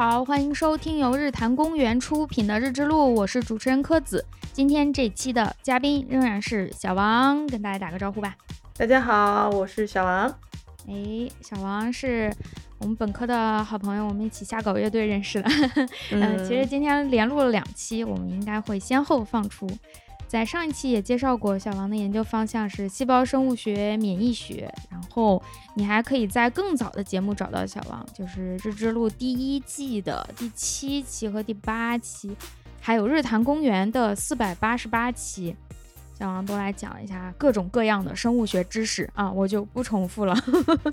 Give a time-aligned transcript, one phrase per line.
[0.00, 4.24] 家好，欢迎收听由日坛公园出品的《日之路》，我是主持人柯子。
[4.50, 8.34] 今天这期的嘉宾仍然是小王，跟大家打个招呼吧。
[8.78, 10.26] 大家好，我是小王。
[10.88, 12.34] 哎，小王是
[12.78, 15.50] 我们本科的好朋友，我们一起瞎搞乐队认识的。
[16.12, 19.68] 嗯， 其实今天连录了两期，我们应该会先后放出。
[20.30, 24.72] 在上一期也介绍过，小王的研究方向是细胞生物学、免疫学。
[24.88, 25.42] 然后
[25.74, 32.30] 你还可以在更早的节目找到小王，就是《日之路》第一季的第七期和第八期，
[32.80, 35.56] 还有《日坛公园》的四百八十八期，
[36.16, 40.36] 小王都来讲一下各种各样的生物学知识啊，我就不重复了，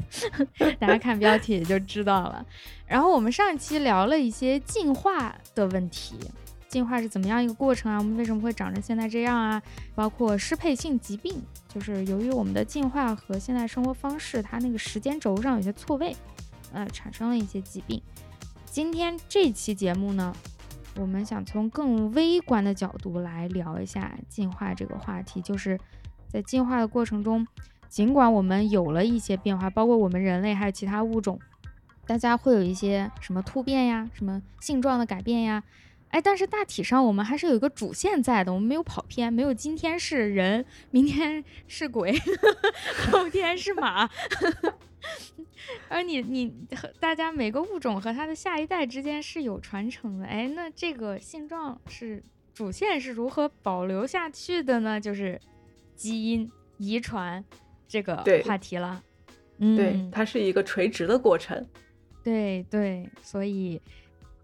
[0.79, 2.43] 大家看标题也就知道了。
[2.87, 6.17] 然后我们上一期聊了一些进化的问题。
[6.67, 7.97] 进化是怎么样一个过程啊？
[7.97, 9.61] 我们为什么会长成现在这样啊？
[9.95, 16.15] 包括适配性疾病，就是由于我们的进化和现在生活方式，它那个时间轴上有些错位，
[16.73, 18.01] 呃，产生了一些疾病。
[18.65, 20.35] 今天这期节目呢，
[20.97, 25.79] 我们想从更微观的角度来聊一下进化这个话题，就是
[26.27, 27.47] 在进化的过程中，
[27.87, 31.39] 尽管我们有了一些变化，包括我们人类还有其他物种，
[32.05, 35.63] 大家会有一些什么突变呀，什么性状的改变呀。
[36.09, 42.13] 哎，但是大体上我们还是有一个主线在的，我们没有跑偏，没有今天是人，明天是鬼，
[43.11, 44.09] 后天是马。
[45.89, 50.25] 而你你和大家每个物种和它的下一代之间是有传承的。
[50.25, 54.99] 哎，那这个性状是主线是如何保留下去的呢？
[54.99, 55.39] 就是
[55.95, 57.43] 基因遗传
[57.87, 59.03] 这个话题了。
[59.59, 61.67] 嗯，对，它是一个垂直的过程。
[62.23, 63.81] 对对，所以。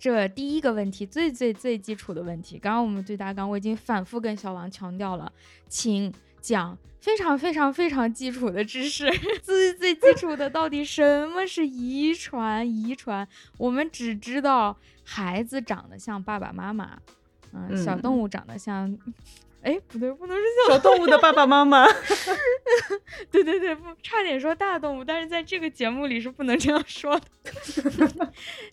[0.04, 5.31] 这第一个问题，最最最基础的问题，刚刚我们对大纲我已经反复跟小王强调了，
[5.69, 9.09] 请讲非常非常非常基础的知识，
[9.42, 12.69] 最最基础的到底什么是遗传？
[12.69, 13.25] 遗传，
[13.58, 17.00] 我们只知道孩子长得像爸爸妈妈，
[17.53, 18.97] 嗯，小动物长得像。
[19.63, 21.85] 哎，不对，不能是小动物的爸爸妈妈。
[23.31, 28.31] 对对对，不，差点说大动物，但是在这个节目里是不能这样说的。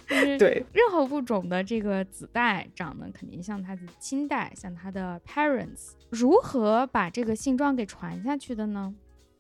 [0.39, 5.93] 对，任何物种的这个子代长得肯定像它的亲代，像它的 parents。
[6.11, 8.93] 如何把这个性状给传下去的呢？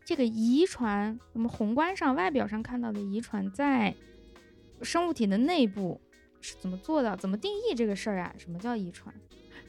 [0.05, 3.95] 这个遗传，我们宏观上、外表上看到的遗传，在
[4.83, 6.01] 生物体的内部
[6.41, 7.17] 是怎么做的？
[7.17, 8.33] 怎么定义这个事儿啊？
[8.39, 9.13] 什么叫遗传？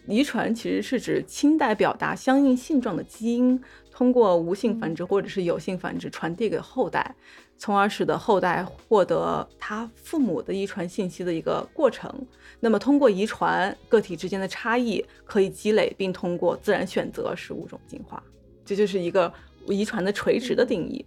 [0.07, 7.15] 遗传其实是指亲代表达相应性状的基因，通过无性繁殖或者是有性繁殖传递给后代，
[7.57, 12.13] 从而使得后代获得他父母的遗传信息的一个过程。
[12.59, 18.21] 那么通过遗传，个体之间的差异可以积累，并通过自然选择使物种进化。
[18.65, 19.31] 这就是一个
[19.67, 21.05] 遗传的垂直的定义，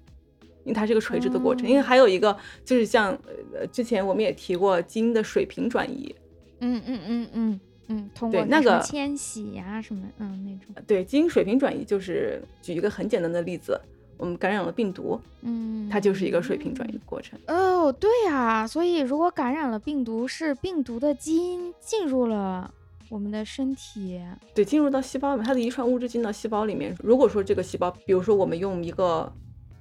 [0.62, 1.69] 因为它是一个垂直的过程。
[1.69, 3.11] 因为还有一个就是像
[3.53, 6.15] 呃之前我们也提过基因的水平转移。
[6.61, 7.61] 嗯嗯嗯嗯。
[7.89, 13.78] 嗯，通过那个迁徙呀什么，嗯，那种对基因水平转移，就是举一个很简单的例子，
[14.17, 17.39] 我们感染了病毒，嗯，它就是一个水平转移的过程。
[17.47, 22.73] 哦，对呀，所以如果感染了病毒，是病毒的基因进入了
[23.11, 24.21] 我们的身体，
[24.55, 26.97] 对，进入到细胞里面，它的遗传物质进到细胞里面。
[27.03, 29.31] 如果说这个细胞，比如说我们用一个，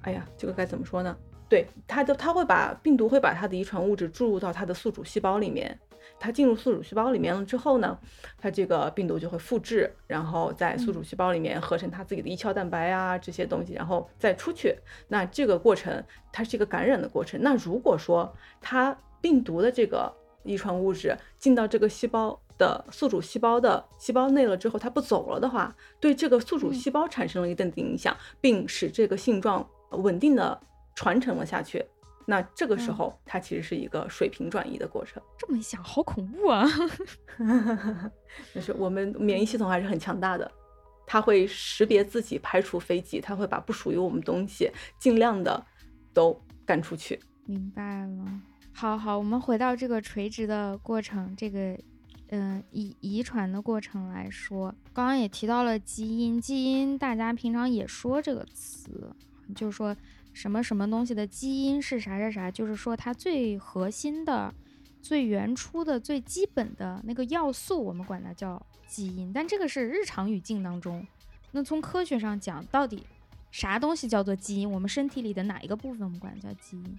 [0.02, 1.16] 哎呀，这个该怎么说呢？
[1.48, 5.78] 对，它的它会把病毒会把它的遗传物质注入到它的宿主细胞里面。
[6.18, 7.98] 它进入宿主细胞里面了之后呢，
[8.38, 14.76] 它这个病毒就会复制，然后在宿主细胞里面合成它自己的一鞘蛋白啊这些东西，然后再出去。
[15.08, 17.40] 那这个过程它是一个感染的过程。
[17.42, 20.12] 那如果说它病毒的这个
[20.42, 30.60] 遗传物质进到这个细胞的宿主细胞的细胞内了之后，它不走了的话，对这个宿主细胞产生了一定的影响，并使这个性状稳定的
[30.94, 31.84] 传承了下去。
[32.26, 35.22] 那这个时候，它其实是一个水平转移的过程。
[35.38, 36.66] 这么一想，好恐怖啊！
[38.54, 40.50] 但是我们免疫系统还是很强大的，
[41.06, 45.62] 它会识别自己，排除非己，它会把不属于我们东西尽量的
[46.14, 46.34] 都
[46.64, 47.20] 赶出去。
[47.44, 48.40] 明白了。
[48.72, 51.78] 好好，我们回到这个垂直的过程，这个
[52.30, 59.14] 嗯遗遗传的过程来说，刚刚也提到了基因，基因大家平常也说这个词，
[59.54, 59.94] 就是说。
[60.34, 62.50] 什么什么东西的基因是啥啥啥？
[62.50, 64.52] 就是说它最核心的、
[65.00, 69.32] 最原初的、最基本的那个要素，我们管它叫基因。
[69.32, 71.06] 但这个是日常语境当中。
[71.52, 73.06] 那从科学上讲，到底
[73.52, 74.70] 啥东西叫做基因？
[74.70, 76.98] 我们身体里的哪一个部分我们管它叫基因？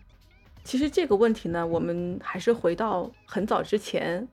[0.63, 4.25] 其实这个问题呢，我们还是回到很早之前，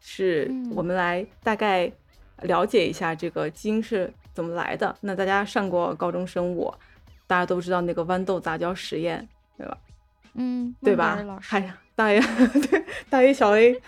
[0.00, 1.92] 是我们来大概
[2.42, 4.96] 了解一下这个基因是怎么来的。
[5.02, 6.72] 那大家上过高中生物？
[7.26, 9.78] 大家都知道那个豌豆杂交实验，对吧？
[10.34, 11.18] 嗯，对吧？
[11.40, 11.60] 还
[11.94, 13.80] 大 A 对大 A 小 A。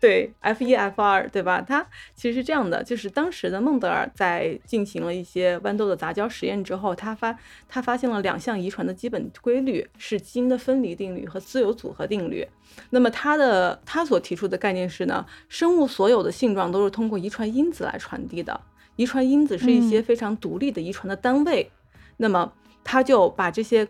[0.00, 1.64] 对，F 一 F 二，对吧？
[1.66, 7.34] 它其实是这样的，就是当时的孟德尔在进行了一些豌豆的杂交实验之后，他发
[7.70, 12.46] 他发现了两项遗传的基本规律，是基因的分离定律和自由组合定律。
[12.90, 18.60] 那么他的他所提出的概念是呢，生物所有的性状都是通过遗传因子来传递的，
[18.96, 21.70] 遗传因子是一些非常独立的遗传的单位。
[22.18, 22.52] 那么
[22.84, 23.88] 他就把这些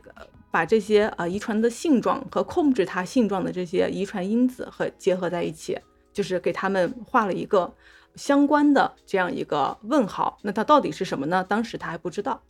[0.51, 5.77] 把这些呃遗传的性状和控制它性状的这些遗传因子和结合在一起。
[6.13, 7.75] 就是给他们画了一个
[8.15, 11.43] 相关的这样一个问号，那它到底是什么呢？
[11.43, 12.41] 当时他还不知道，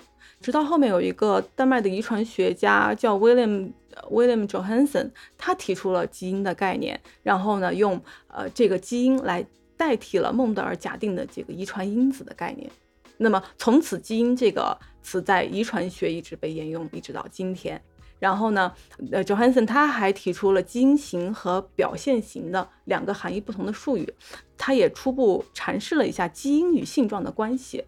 [0.43, 3.73] 直到后面有一个丹麦的遗传学家叫 William
[4.11, 7.99] William Johansen，他提出了基因的概念，然后呢，用
[8.29, 9.47] 呃这个基因来
[9.79, 12.71] 代替了孟德尔假定的这个遗传因子的概念。
[13.17, 17.81] 那么从此，基因这个词在遗传学一直被沿用，一直到今天。
[18.19, 18.73] 然后呢，
[19.13, 24.13] 呃，Johansen 他还提出了基因型和表现型的两个含义不同的术语，
[24.57, 27.85] 他也初步阐释了一下基因与性状的关系。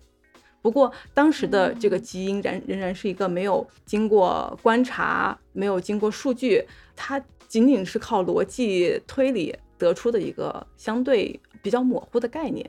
[0.60, 6.62] 不过当时的这个基因仍仍然是一个没有经过观察、没有经过数据，
[6.94, 12.68] 它仅仅是靠逻辑推理得出的一个相对比较模糊的概念。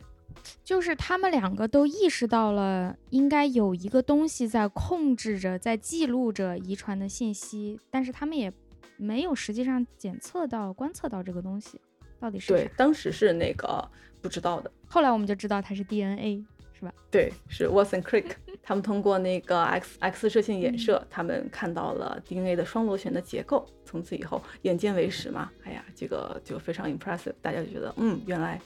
[0.63, 8.51] 就是他们两个都意识到了，应该有一个东西在控制着、在记录着遗传的信息，但是他们也
[8.97, 11.79] 没有实际上检测到、观测到这个东西
[12.19, 13.87] 到底是对，当时是那个
[14.21, 14.71] 不知道的。
[14.87, 16.93] 后来我们就知道它是 DNA，是吧？
[17.11, 18.31] 对，是 Watson Crick，
[18.63, 23.67] 他们通过那个 X X 射线衍射，他们看到了 DNA 的双螺旋的结构。
[23.85, 28.59] 从此以后，眼见为实嘛，哎呀，这个就非常 impressive，大家就觉得，嗯，原来。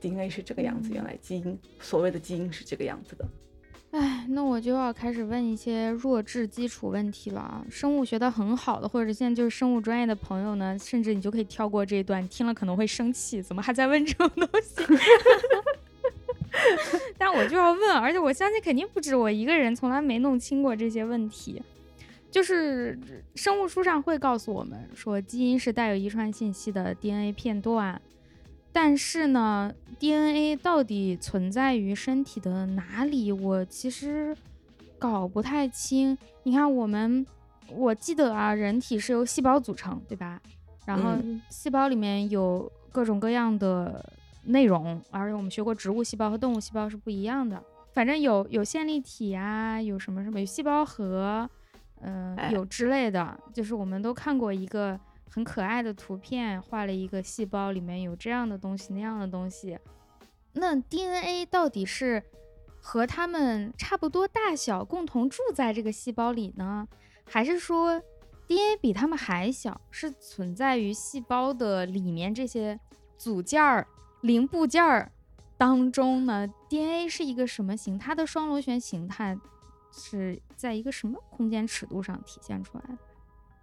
[0.00, 3.26] DNA 是这个样子，原来基因所谓的基因是这个样子的。
[3.90, 7.64] 哎，那我就要开始问一些弱智基础问题了啊。
[7.70, 14.82] 生物学的很好的，或者现在就是生物专业的朋友呢，甚至你就可以跳过这一段，听了可能会生气，怎么还在问这种东西？
[17.16, 21.62] 但我就要问，而且我相信肯定不止我一个人，从来没弄清过这些问题。
[22.30, 22.98] 就是
[23.36, 27.98] 生物书上会告诉我们说，基因是带有遗传信息的 DNA 片段。
[28.80, 33.32] 但是呢，DNA 到底存在于身体的哪里？
[33.32, 34.36] 我其实
[35.00, 36.16] 搞不太清。
[36.44, 37.26] 你看，我们
[37.72, 40.40] 我记得啊，人体是由细胞组成，对吧？
[40.86, 41.16] 然后
[41.50, 44.12] 细胞里面有各种各样的
[44.44, 47.60] 内容，而且我们学过植物细胞和动物细胞是不一样的。
[47.92, 51.50] 反正有有线粒体啊，有什么什么有细胞核，
[52.00, 54.96] 嗯，有之类的，就是我们都看过一个。
[55.30, 59.78] 很可爱的图片，画了一个细胞，里面有这样的东西，那样的东西。
[60.54, 62.22] 那 DNA 到底是
[62.80, 66.88] 和它们差不多大小，共同住在这个细胞里呢，
[67.24, 68.02] 还是说
[68.46, 72.80] DNA 比它们还小，是存在于细胞的里面这些
[73.16, 73.86] 组件儿、
[74.22, 75.12] 零部件儿
[75.56, 77.98] 当中呢？DNA 是一个什么形？
[77.98, 79.36] 它的双螺旋形态
[79.92, 82.98] 是在一个什么空间尺度上体现出来的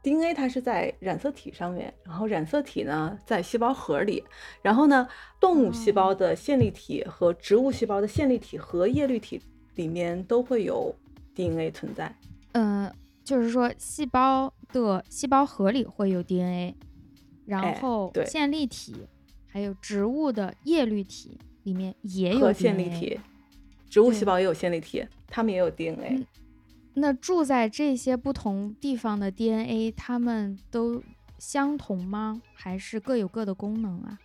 [0.05, 4.23] ？DNA 它是在染色体上面，然后染色体呢在细胞核里，
[4.61, 5.07] 然后呢
[5.39, 9.41] 动物细胞的线粒体和植物细胞的线粒体和叶绿体
[9.73, 10.95] 里面都会有
[11.33, 12.15] DNA 存在。
[12.51, 12.93] 嗯，
[13.23, 16.75] 就是说细胞的细胞核里会有 DNA，
[17.47, 18.95] 然后线粒体
[19.47, 23.19] 还有植物的叶绿体里面也有线粒体，
[23.89, 26.23] 植物细胞也有线粒体，它们也有 DNA。
[26.95, 31.03] 那住在这些不同地方的 DNA，它们都
[31.37, 32.41] 相同吗？
[32.53, 34.17] 还是各有各的功能啊？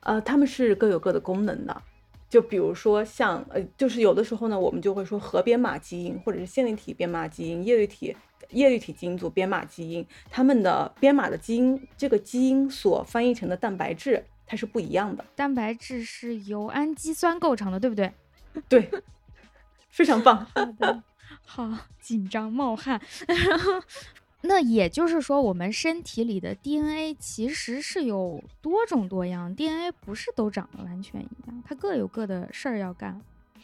[0.00, 1.82] 呃，它们是各有各的功能的。
[2.28, 8.16] 就比如说像呃，就是有的时候呢，我们就会说核编码基因，或者是线粒体编码基因、叶绿体
[8.50, 15.24] 叶绿体基因组编码基因，它们的编码的基因，这个基因所翻译成的蛋白质，它是不一样的。
[15.36, 18.12] 蛋白质是由氨基酸构成的，对不对？
[18.68, 18.90] 对，
[19.90, 20.44] 非常棒。
[20.54, 20.64] 好
[22.00, 23.00] 紧张冒汗，
[24.42, 33.20] 那也就是说，我们身体里的 DNA 其实是有多种多样，DNA 不是都长得完全一样，它各有各的事儿要干。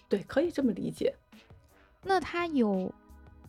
[0.09, 1.15] 对，可以这么理解。
[2.05, 2.93] 那它有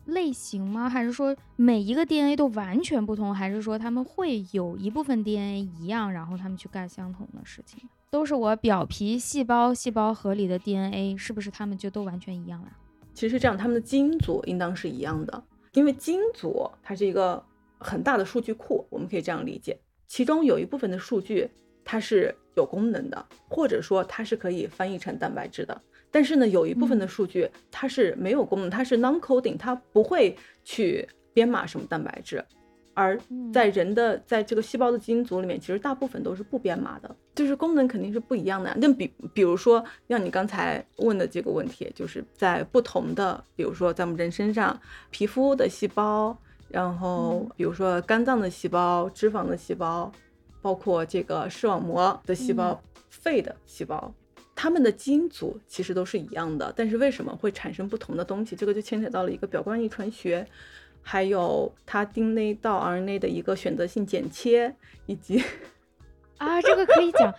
[0.06, 0.88] 类型吗？
[0.88, 3.34] 还是说每一个 DNA 都完全不同？
[3.34, 7.80] 还是说他们会有一部分 DNA 一样，然后他们去干相同的事情？
[8.10, 12.68] 都是我表皮细胞细胞核里的 DNA，是不是他们就都完全一样了？
[13.14, 15.42] 其实是这样，他们的基因组应当是一样的，
[15.72, 17.42] 因为基因组它是一个
[17.78, 19.78] 很大的数据库，我们可以这样理解，
[20.08, 21.48] 其中有一部分的数据
[21.84, 25.80] 它是有功能的，或者说它是可以翻译成蛋白质的，
[26.10, 32.44] 但是呢，有一部分的数据它是没有功能，它是 non-coding，它不会去编码什么蛋白质。
[32.94, 33.20] 而
[33.52, 38.72] 在人的在这个细胞的基因组里面，其实大部分都是不编码的，就是功能肯定是不一样的。
[38.76, 46.36] 那比比如说像你刚才问的这个问题，就是在不同的，比如说在我们人身上，皮肤的细胞，
[46.68, 50.10] 然后比如说肝脏的细胞、脂肪的细胞，
[50.62, 54.12] 包括这个视网膜的细胞、肺的细胞。
[54.56, 58.54] 它们的基因组其实都是一样的，但是为什么会产生不同的东西？
[58.54, 60.46] 这个就牵扯到了一个表观遗传学，
[61.04, 64.74] 还有它 DNA 到 RNA 的一个选择性剪切，
[65.06, 65.40] 以及
[66.38, 67.32] 啊，这个可以讲，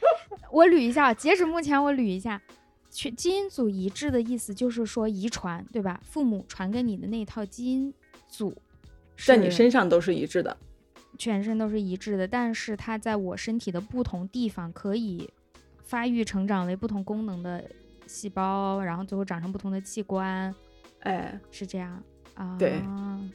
[0.51, 1.13] 我捋一下。
[1.13, 2.41] 截止目前，我捋一下，
[2.89, 5.99] 去基因组一致的意思就是说遗传，对吧？
[6.03, 7.93] 父母传给你的那套基因
[8.29, 8.55] 组，
[9.17, 10.55] 在你身上都是一致的，
[11.17, 15.29] 全身都是一致的，但是它在我身体的不同地方可以。
[15.87, 17.63] 发育成长为不同功能的
[18.07, 20.51] 细胞，然后最后长成不同的器官，
[21.01, 22.03] 哎，是这样
[22.33, 22.57] 啊？
[22.57, 22.81] 对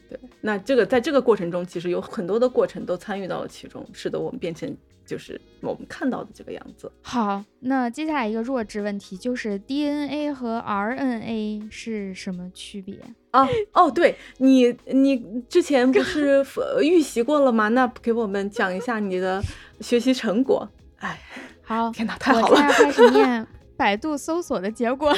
[0.09, 6.91] 对，那这个在这个过程中，其实有很多的过程都参与到了其中，使得我们变成就是我们看到的这个样子。
[7.03, 12.97] 好，那接下来一个弱智问题就是 DNA 和 RNA 是什么区别
[13.31, 13.49] 啊？
[13.73, 16.45] 哦，对你，你之前不是
[16.83, 17.69] 预习过了吗？
[17.69, 19.43] 那给我们讲一下你的
[19.81, 20.69] 学习成果。
[20.97, 21.19] 哎。
[21.63, 22.51] 好，天哪，太好了！
[22.51, 23.47] 我现在开始念
[23.81, 25.09] 百度搜索的结果，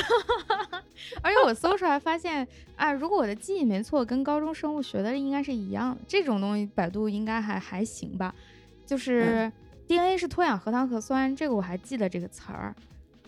[1.20, 5.98] 而且我搜出来发现啊，如果我的记忆没错，跟高中生物学的应该是一样。
[6.06, 8.32] 这种东西百度应该还还行吧？
[8.86, 9.50] 就是
[9.88, 12.72] DNA 是脱氧核糖核酸，这个我还记得这个词儿。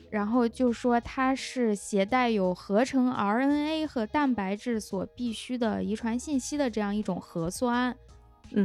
[0.08, 7.96] 然后就说它是携带有合成 RNA 和蛋白质所必需的遗传信息的这样一种核酸，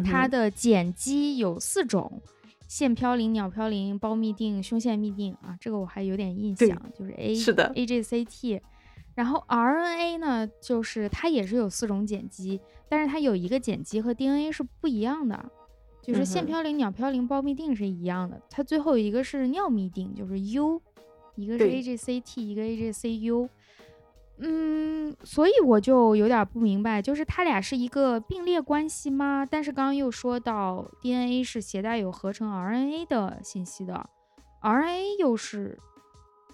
[0.05, 2.21] 它的碱基有四种。
[2.69, 8.61] 线嘌呤、鸟嘌呤、胞嘧啶、胸腺嘧啶啊，这个我还有点印象，就是 A 是的 A G C T，
[9.15, 15.51] 然后 R N A 呢，就是它也是有四种碱基，但是它有一个碱基和 D N A 是不一样的，
[16.03, 20.79] 就是线嘌呤、鸟嘌呤、胞嘧啶是一样的，它最后一个是尿嘧啶，就是 U，
[21.35, 23.49] 一个是 A G C T，一个 A G C U。
[24.41, 29.45] 嗯，所以我就有点不明白，就是它俩是一个并列关系吗？
[29.49, 34.09] 但是刚刚又说到 DNA 是携带有合成 RNA 的信息的
[34.61, 35.77] ，RNA 又是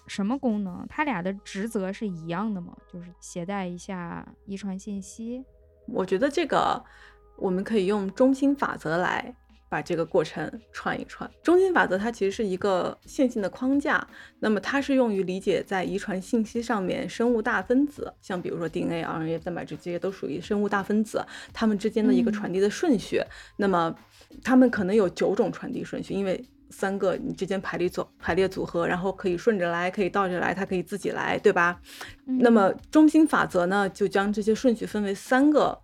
[0.08, 0.84] 什么功能？
[0.88, 2.76] 它俩的职责是一样的吗？
[2.92, 5.44] 就是携带一下遗传信息？
[5.86, 6.84] 我觉得这个
[7.36, 9.32] 我们可以用中心法则来。
[9.68, 14.06] 把这个过程串一串，中心法则它其实是一个线性的框架，
[14.38, 23.20] 那么它是用于理解在遗传信息上面生物大分子，像比如说 DNA、RNA、蛋白质这些都属于生物大分子，它们之间的一个传递的顺序。
[23.56, 23.92] 那么
[24.44, 31.80] 它们可能有九种传递顺序，因为三个你之间排列组排列组合，然后可以顺着来，可以倒着来，它可以自己来，对吧？
[32.24, 35.76] 那么中心法则呢，就将这些顺序分为三个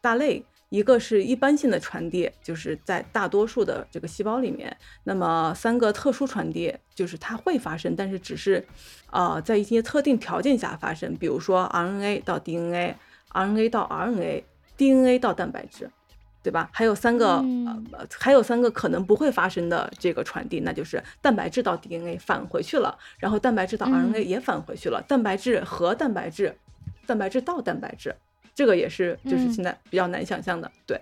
[0.00, 0.42] 大类。
[0.70, 4.74] 一个是一般性的传递，就是在大多数的这个细胞里面。
[5.04, 8.64] 那么三个特殊传递，就是它会发生，但是只是，
[9.10, 11.14] 呃，在一些特定条件下发生。
[11.16, 15.90] 比如说 RNA 到 DNA，RNA 到 RNA，DNA 到蛋白质，
[16.40, 16.70] 对吧？
[16.72, 17.44] 还有三个，
[17.92, 26.56] 呃，还有三个可能不会发生的这个传递，那就是蛋白质到 DNA 返回去了，然后蛋白质到 RNA 也返回去了，蛋白质和蛋白质，
[27.06, 28.14] 蛋白质到蛋白质。
[28.54, 31.00] 这个也是，就是现在比较难想象的，对。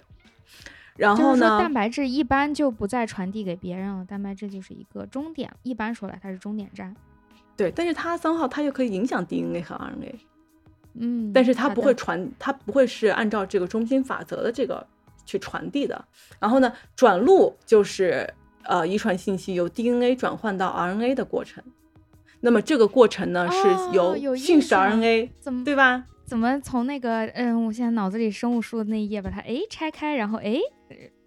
[0.97, 5.49] 然后呢，蛋白质一般就不再传递给别人了，蛋白质就是一个终点。
[5.63, 6.93] 一般说来，它是终点站。
[7.57, 10.15] 对，但是它三号它又可以影响 DNA 和 RNA，
[10.95, 14.85] 嗯，但是它不会传，它不会是按照这个中心法则的这个
[15.25, 16.05] 去传递的。
[16.41, 18.29] 然后呢，转录就是
[18.65, 21.63] 呃遗传信息由 DNA 转换到 RNA 的过程。
[22.41, 25.31] 那么这个过程呢，是由信使 RNA，
[25.65, 26.05] 对吧？
[26.29, 30.59] 怎么从那个嗯，我现在脑子里生物书的那一页把它哎拆开，然后哎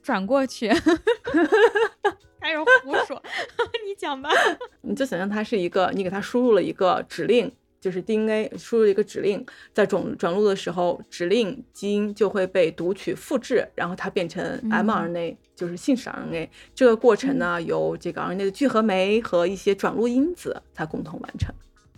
[0.03, 0.67] 转过去，
[2.39, 3.19] 开始胡说，
[3.83, 4.29] 你讲吧。
[4.81, 9.43] 你就想象它是一个，你给它输入了一个指令，就是 DNA 输入一个指令，
[9.73, 16.47] 在转转录的时候，指令基因就会被读取复制，然后它变成 mRNA，就是信使 RNA。
[16.75, 21.51] 这个过程呢，由这个 RNA 的聚合酶和一些转录因子它共同完成。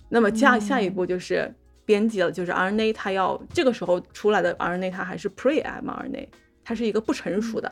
[0.07, 1.53] 那么下下一步就是。
[1.85, 6.27] 编辑了，就是 RNA，它要这个时候出来的 RNA，它还是 pre-mRNA，
[6.63, 7.71] 它是一个不成熟的。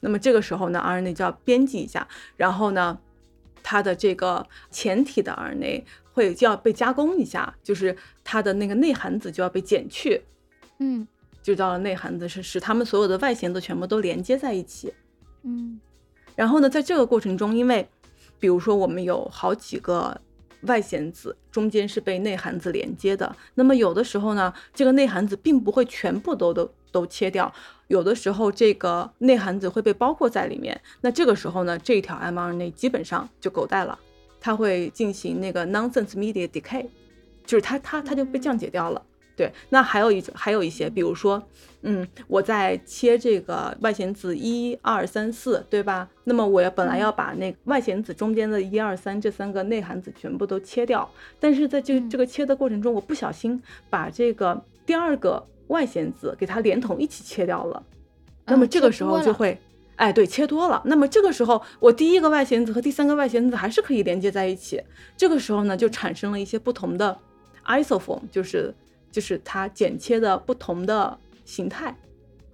[0.00, 2.06] 那么这个时候呢，RNA 就要编辑一下，
[2.36, 2.98] 然后呢，
[3.62, 10.22] 它的这个前体的 RNA 会就要被加工一下，就是它的那个内含子就要被减去，
[10.78, 11.06] 嗯，
[11.42, 14.92] 就到了内含子是使它们所有的外弦都全部都连接在一起，
[15.42, 15.80] 嗯，
[16.36, 17.88] 然后呢，在这个过程中，因为
[18.38, 20.20] 比如说我们有好几个。
[20.62, 27.52] 外显子中间是被内含子连接的，那么有的时候呢，这个内含子并不会全部都都都切掉，
[27.88, 30.80] 有的时候这个内含子会被包括在里面。
[31.00, 33.98] 那这个时候呢，这一条 mRNA 基本上就狗带了，
[34.40, 36.86] 它会进行那个 nonsense media decay，
[37.44, 39.02] 就是它它它就被降解掉了。
[39.42, 41.42] 对，那还有一还有一些，比如说，
[41.80, 46.08] 嗯，我在切这个外弦子一二三四，对吧？
[46.22, 57.82] 那么我要本来要把那外弦子中间的一二三这三个内含子全部都切掉，但是在这这个切的过程中，我不小心把这个第二个外弦子给它连同一起切掉了，
[58.44, 59.60] 那么这个时候就会，
[59.96, 60.80] 哎，对，切多了。
[60.84, 64.80] 那么这个时候，我第一个外弦子和第三个外弦子还是可以连接在一起，
[65.16, 67.18] 这个时候呢，就产生了一些不同的
[67.66, 68.72] isoform，就是。
[69.12, 71.94] 就是它剪切的不同的形态，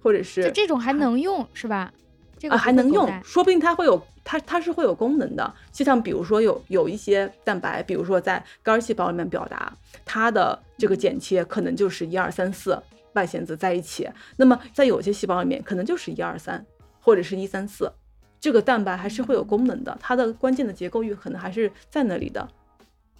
[0.03, 1.91] 或者是就这种还能用是吧？
[2.37, 5.53] 这个还能用，说不定它会有它它是会有功能的。
[5.71, 9.75] 就像比如说有有一些蛋白，比如说在肝细胞里面表达
[10.05, 12.81] 它的这个剪切，可能就是一二三四
[13.13, 14.09] 外显子在一起。
[14.37, 16.65] 那么在有些细胞里面，可能就是一二三
[17.01, 17.91] 或者是一三四，
[18.39, 19.97] 这个蛋白还是会有功能的。
[19.99, 22.47] 它的关键的结构域可能还是在那里的，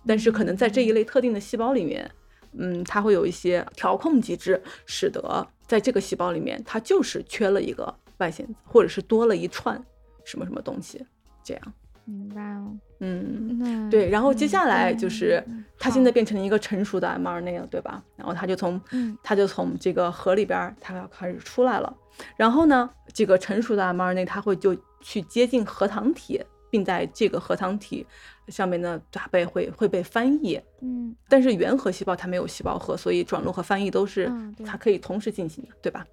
[0.07, 2.09] 但是可能在这一类特定的细胞里面。
[2.53, 9.81] 嗯，它会有一些调控机制，使得在这个细胞里面，它就是缺了一个外显子，或者是多了一串
[10.23, 11.05] 什么什么东西，
[11.43, 11.73] 这样。
[12.05, 12.65] 明白了。
[13.01, 14.09] 嗯，对。
[14.09, 15.43] 然后接下来就是
[15.77, 18.03] 它现在变成一个成熟的 mRNA 了，对吧？
[18.15, 18.81] 然后它就从
[19.21, 21.95] 它就从这个核里边，它要开始出来了。
[22.35, 28.05] 然后呢，这个成熟的 mRNA 它会就去接近核糖体，并在这个核糖体。
[28.47, 34.31] 上面呢，它被会会被翻译，嗯，但是原核细胞它没有细胞核，所以转录和翻译都是
[34.65, 36.03] 它可以同时进行的，对吧？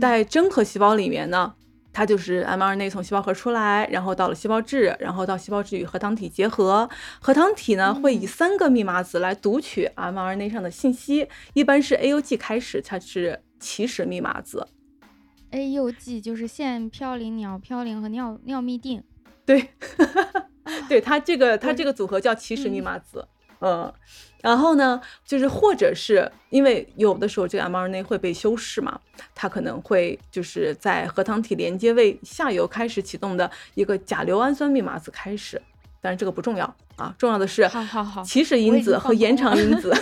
[0.00, 1.54] 在真核细胞里面呢，
[1.92, 6.88] 它就是 mRNA 从细胞核出来，然后到了细胞质，然后到细胞质与核糖体结合，
[7.20, 14.66] 核糖体呢会以三个密码子来读取 mRNA 上的信息，一般是 AUG 开始，它是起始密码子
[15.50, 19.02] ，AUG 就是腺嘌呤、鸟嘌呤和尿尿嘧啶，
[19.48, 19.68] 对。
[20.86, 23.26] 对它这个，它这个组合叫起始密码子，
[23.60, 23.90] 嗯，
[24.42, 29.00] 然后呢，就是或者是因为有的时候这个 mRNA 会被修饰嘛，
[29.34, 35.60] 它可能会就是在核糖体连接位下游开始启动的一个甲硫氨酸密码子开始，
[36.00, 36.64] 但是这个不重要
[36.96, 37.68] 啊，重要的是
[38.24, 39.92] 起始因子和延长因子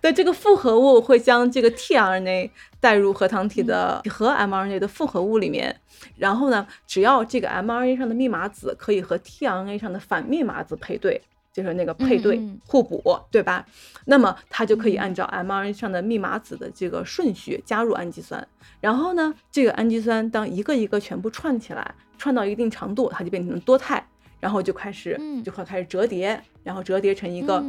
[0.00, 5.80] 的这个复合物会将这个 tRNA 带入核糖体的和 mRNA 的复合物里面。
[6.16, 11.20] 然后呢，只要这个 mRNA 上的密码子可以和 tRNA 上的反密码子配对，
[11.52, 13.66] 就是那个配对互补，对吧？
[14.06, 18.46] 那么它就可以按照 mRNA 上的密码子的这个顺序加入氨基酸。
[18.80, 24.02] 然后呢，这个氨基酸当一个一个全部串起来，串到一定长度，它就变成了多肽，
[24.40, 27.62] 然后就开始就会开始折叠，然后折叠成一个，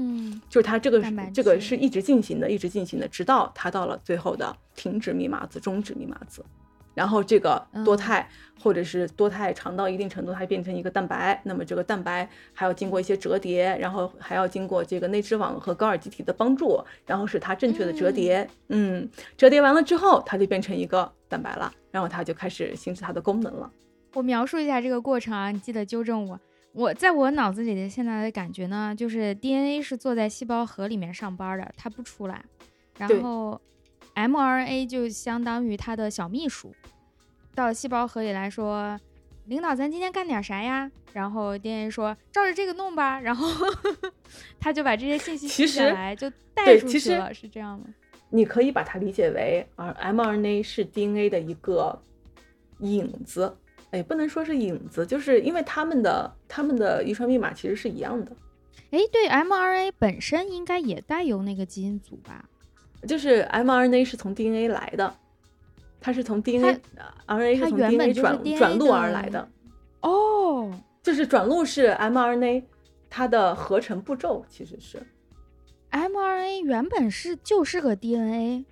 [0.50, 1.04] 就是它这个
[1.34, 6.44] 这个是一直进行的，一直进行的，直到它到了最后的停止密码子、终止密码子。
[6.94, 8.28] 然后这个多肽
[8.60, 11.42] 或者是多肽长到一定程度，它变成一个蛋白。
[11.46, 18.46] 那么这个蛋白还要经过一些折叠，然后还要经过这个内质网和高尔基体的帮助，然后使它正确的折叠。
[18.68, 23.72] 嗯，折叠完了之后，它就变成一个蛋白了，然后它就开始行使它的功能了。
[24.14, 26.38] 我描述一下这个过程啊，你记得纠正我。
[26.74, 32.44] 我在我脑子里的现在的感觉呢，就是 DNA 是坐在细胞核里面上班的，它不出来，
[32.98, 33.60] 然后。
[34.14, 36.76] mRNA 就相当于它的小秘书，
[37.56, 39.00] 到细胞核里来说，
[39.46, 40.92] 领导，咱今天干点啥呀？
[41.14, 43.22] 然后 DNA 说，照着这个弄吧。
[43.22, 43.48] 然后
[44.60, 47.86] 他就把这些信息记下来，就带出去了，是这样吗？
[48.30, 51.98] 你可以把它理解为，啊，mRNA 是 DNA 的一个
[52.80, 53.56] 影子，
[53.92, 58.32] 哎，不能说是影子，就是因为他们的他们的遗传密码其实是一样的。
[58.92, 62.44] 哎，对，mRNA 本身应该也带有那个基因组吧？
[63.08, 65.14] 就是 mRNA 是从 DNA 来的，
[66.00, 69.48] 它是从 DNA，RNA 是从 DNA 转转录而来的。
[70.02, 72.64] 哦，就是转录是 mRNA
[73.10, 75.02] 它的合成步骤，其实是
[75.92, 78.66] mRNA 原本是就是个 DNA，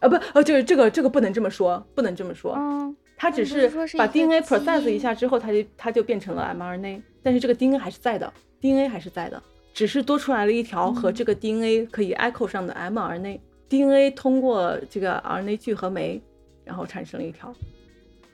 [0.00, 2.54] 啊不，呃就是这个这个不能这么说，不能这么说。
[2.56, 9.42] 嗯，它只是把 DNA process 一下之后，它就它就变成了 mRNA，但是这个 DNA 还是在的，DNA 还是在的，
[9.74, 13.38] 只是多出来了一条和这个 DNA 可以 echo 上的 mRNA。
[13.68, 16.18] DNA 通过这个 RNA 聚合酶，
[16.64, 17.54] 然后产生了一条。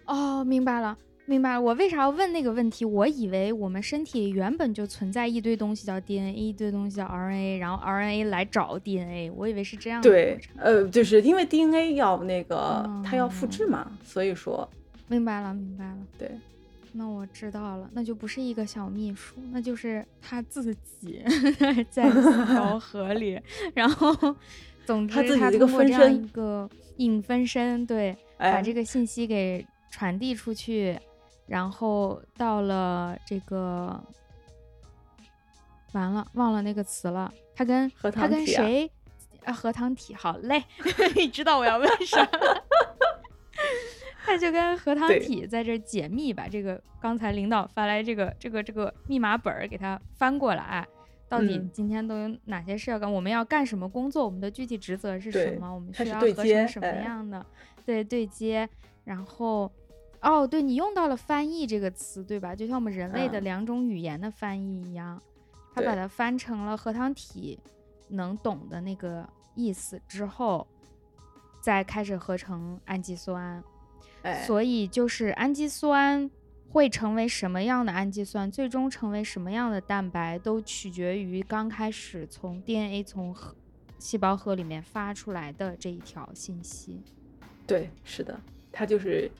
[0.05, 0.97] 哦，明白了，
[1.27, 1.61] 明白了。
[1.61, 2.85] 我为啥要问那个问题？
[2.85, 9.31] 我以为我们身体原本就存在一堆东西叫 DNA，一堆东西叫 RNA，然后 RNA 来找 DNA。
[9.33, 10.01] 我以为是这样。
[10.01, 14.69] 对，呃，就是因为 DNA 要那个它要复制嘛，所以说。
[15.09, 15.99] 明白了，明白了。
[16.19, 16.31] 对，
[16.93, 21.23] 那我知道了，那就不是一个小秘书，那就是他自己
[21.91, 22.13] 在一
[22.47, 23.41] 条 河里，
[23.75, 24.35] 然后。
[24.85, 30.97] 总之，他自己的一个分身，一个影分身，对，把这个信息给传递出去，
[31.47, 34.03] 然后到了这个，
[35.93, 38.91] 完了忘了那个词了，他跟他跟谁
[39.45, 39.53] 啊？
[39.53, 40.65] 核糖体，好嘞，
[41.15, 42.29] 你知道我要问啥？
[44.25, 50.85] 他就跟核糖体在这解密，把这个刚才领导发来这个这个这个密码本儿给他翻过来，
[51.29, 53.11] 到底今天都有哪些事要干？
[53.11, 54.25] 我们要干什么工作？
[54.25, 55.73] 我们的具体职责是什么？
[55.73, 57.47] 我们需要合成什么样的？
[57.85, 58.69] 对对接，
[59.05, 59.71] 然后
[60.21, 62.55] 哦，对你用到了翻译这个词，对吧？
[62.55, 65.21] 就像我们人类的两种语言的翻译一样，
[65.75, 67.59] 他把它翻成了核糖体
[68.09, 70.67] 能懂的那个意思之后，
[71.61, 73.63] 再开始合成氨基酸。
[74.45, 76.29] 所以就是氨基酸
[76.71, 83.55] 会成为什么样的氨基酸，最终成为什么样的蛋白，都取决于刚开始从 DNA 从核
[84.01, 87.01] 细胞核里面发出来的这一条信息。
[87.69, 88.41] 对，是的，
[88.73, 89.31] 它就是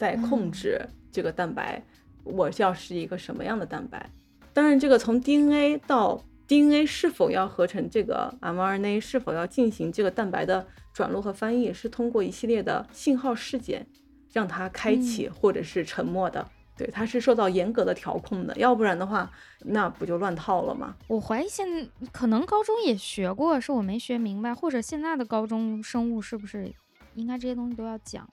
[0.00, 0.80] 在控制
[1.12, 1.82] 这个蛋白，
[2.24, 4.10] 我要是一个什么样的蛋白。
[4.54, 13.86] 当然，这个从 DNA 到 DNA 是否要合成这个 mRNA，是否要进行这个蛋白的转录和翻译，是通过一系列的信号事件。
[14.32, 19.28] 让它开启或者是沉默的，对，它是受到严格的调控的，要不然的话，
[19.64, 20.94] 那不就乱套了吗？
[21.08, 21.66] 我怀疑现
[22.12, 26.72] 可能高中也学过，是我没学明白，或者现在的高中生物是不是
[27.16, 28.24] 应该这些东西都要讲？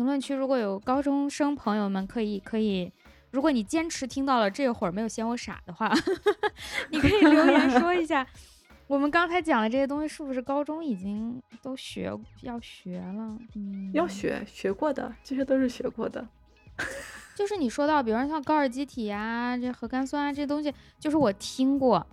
[0.00, 2.90] 评论区如果有高中生朋友们，可以可以，
[3.32, 5.92] 如果你坚持听到了这会儿没有嫌我傻的话，
[6.88, 8.26] 你可以留言说一下。
[8.86, 12.10] 我们刚才讲的这些东西，是不是高中已经都学
[12.40, 13.38] 要学了？
[13.56, 16.26] 嗯，要学学过的，这些都是学过的。
[17.36, 22.06] 就是你说到，比如说像高尔基体啊，这核苷酸啊，这些东西，就是我听过，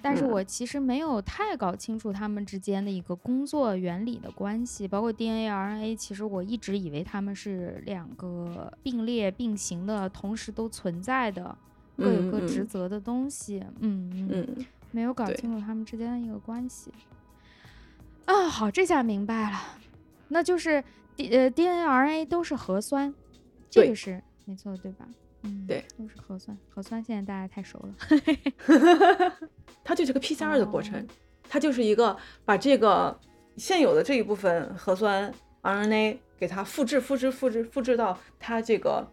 [0.00, 4.86] 但是我其实没有太搞清楚它们之间的一个工作原理的关系。
[4.86, 11.56] 包括 DNA、RNA，其实我一直以为他们是两个并列并行的，同时都存在的，
[11.96, 13.64] 各有各职责的东西。
[13.80, 14.66] 嗯嗯。
[14.90, 16.90] 没有搞清楚他们之间的一个关系
[18.24, 18.48] 啊！
[18.48, 19.58] 好，这下明白了，
[20.28, 20.82] 那就是
[21.14, 23.12] D 呃 DNA、RNA 都是核酸，
[23.68, 25.06] 这个是没错，对吧？
[25.48, 26.56] 嗯，对，都是核酸。
[26.68, 27.94] 核酸现在大家太熟了，
[29.82, 31.06] 它就是个 PCR 的过程，
[31.48, 33.18] 它就是一个把这个
[33.56, 35.32] 现有的这一部分核酸
[35.62, 39.06] RNA 给它复制、复制、复制、复制到它这个。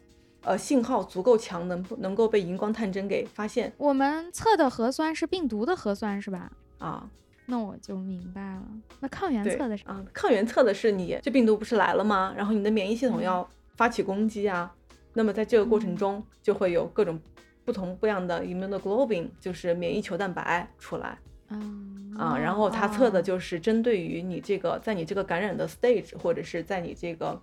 [0.47, 3.73] 呃，信号足够强，能不能够被荧光探针给发现？
[3.77, 6.51] 我们测的核酸是病毒的核酸是吧？
[6.77, 7.09] 啊，
[7.47, 8.63] 那我就明白了。
[8.99, 12.31] 那抗原测的是啊，抗原测的是你这病毒不是来了吗？
[12.37, 14.71] 然后你的免疫系统要发起攻击啊。
[15.15, 17.19] 那么在这个过程中，就会有各种
[17.63, 21.17] 不同不样的 immunoglobulin，就是免疫球蛋白出来。
[21.49, 27.41] 嗯啊，然后它测的就是针对于你这个在你这个感染的 stage，或者是在你这个。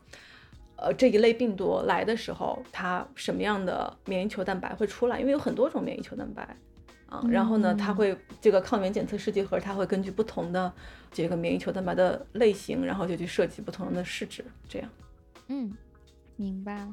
[0.75, 5.21] 呃，这一类病毒来的时候，它什么样的免疫球蛋白会出来？
[5.21, 6.57] 因为有很多种免疫球蛋白
[7.07, 10.73] 啊，然后呢，它会这个抗原检测试剂盒，它会根据不同的
[11.13, 14.89] 这个免疫球蛋白的类型，然后就去设计不同的试纸，这样。
[15.47, 15.73] 嗯，
[16.35, 16.93] 明白了，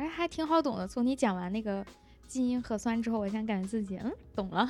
[0.00, 0.88] 还还挺好懂的。
[0.88, 1.84] 从你讲完那个
[2.26, 4.66] 基因核酸之后，我现在感觉自己嗯懂了。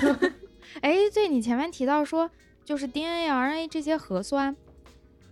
[0.82, 2.30] 哎，对你前面提到说，
[2.64, 4.54] 就是 DNA、RNA 这些核酸。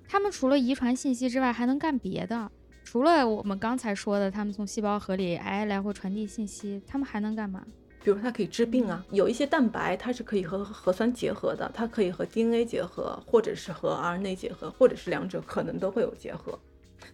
[0.08, 2.50] 它们除了遗传信息之外，还能干别的。
[2.82, 7.62] 除了我们刚才说的，它们从细胞核里哎来回传递信息，它们还能干嘛？
[8.02, 16.58] 比如它可以治病啊，有一些蛋白它是可以和核酸结合的，它可以和 DNA 结合，或者是和 RNA 结合，或者是两者可能都会有结合。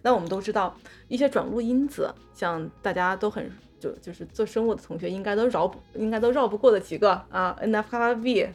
[0.01, 0.75] 那我们都知道
[1.07, 8.49] 一些转录因子，像大家都很就就是做生物的同学应该都绕不应该都绕不过的几个啊，NF-κB、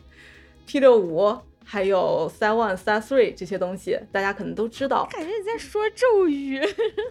[0.66, 1.40] P65。
[1.64, 5.09] 还有 s one、s three 这些东西，大家可能都知道。
[5.12, 6.61] 感觉你在说咒语，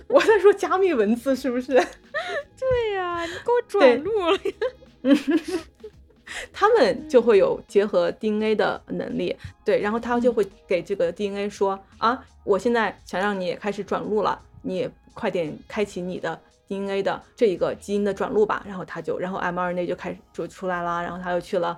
[0.08, 1.67] 我在说加密文字，是不是？
[2.60, 4.38] 对呀，你给我转录了。
[6.52, 18.63] 他们就会有结合 DNA 的能力，对，然后他就会给这个 DNA 说啊，我现在想让你开始转录了，你快点开启你的 DNA 的这一个基因的转录吧。
[18.67, 21.78] 然后他就，然后 mRNA 就开始就出来了，然后他又去了。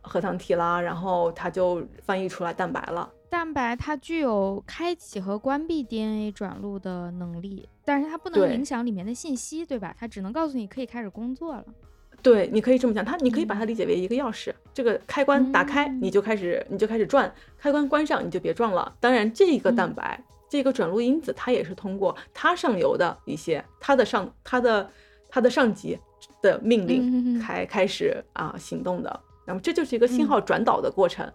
[0.00, 3.10] 核糖体啦，然后他就翻译出来蛋白了。
[3.28, 9.94] 蛋白它具有开启和关闭 DNA 转录的能力，但是它不能影响里面的信息，对吧？
[9.98, 11.64] 它只能告诉你可以开始工作了。
[12.22, 18.92] 对，你可以这么讲，它你可以把它理解为一个钥匙，这个开关打开你就开始你就开始转，开关关上你就别转了。
[19.00, 24.90] 当然，这个蛋白这个转录因子它也是通过它上游的一些它的上它的
[25.28, 25.98] 它的上级
[26.42, 29.20] 的命令开开始啊行动的。
[29.46, 31.30] 那么这就是一个信号转导的过程。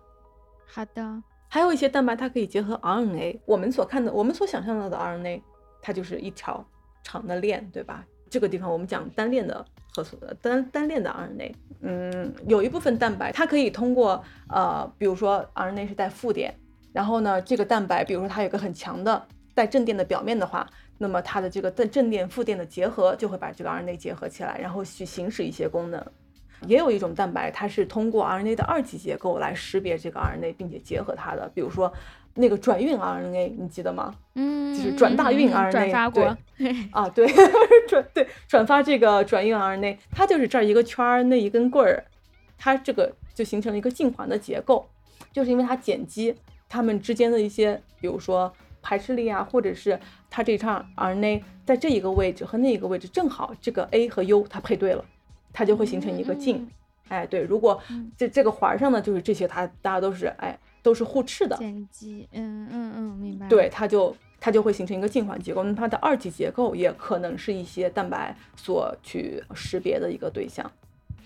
[0.65, 5.41] 好的，还有一些蛋白它可以结合 RNA，我们所看的，我们所想象到的 RNA，
[5.81, 6.65] 它就是一条
[7.03, 8.05] 长的链，对吧？
[8.33, 16.51] 这个地方我们讲单链的核素的单单链的 RNA，嗯，有一部分蛋白它可以通过呃，比如说 RNA 是带负电，
[16.91, 20.67] 然后呢，这个蛋白比如说它有个很强的带正电的表面的话，
[20.97, 26.03] 那么它的这个正正电负电的结合就会把这个 RNA 结合起来，然后去行使一些功能。
[26.65, 31.93] 也有一种蛋白，它是通过 RNA 的二级结构来识别这个 RNA，并且结合它的，比如说
[32.35, 34.15] 那个转运 RNA，你记得吗？
[34.35, 36.37] 嗯，就是转大运 RNA，转发过。
[36.91, 37.27] 啊，对，
[37.87, 42.05] 转对转发这个转运 RNA，它就是这儿一个圈儿，那一根棍儿，
[42.57, 44.87] 它这个就形成了一个进环的结构，
[45.31, 46.35] 就是因为它碱基
[46.67, 55.03] 它们之间的一些，比如说排斥力啊，或者是它这串 RNA 在这一个位置和那一个位置正好这个 A 和 U 它配对了。
[55.55, 56.67] 它就会形成一个镜，
[57.09, 57.79] 哎，对，如果
[58.17, 63.47] 这这个环上呢，就是这些，它大家都是哎都是互斥的碱基，嗯嗯嗯，明白。
[63.47, 70.69] 对，它就它就会形成一个进环结构，那它的二级结构也可能是一些蛋白所去识别的一个对象。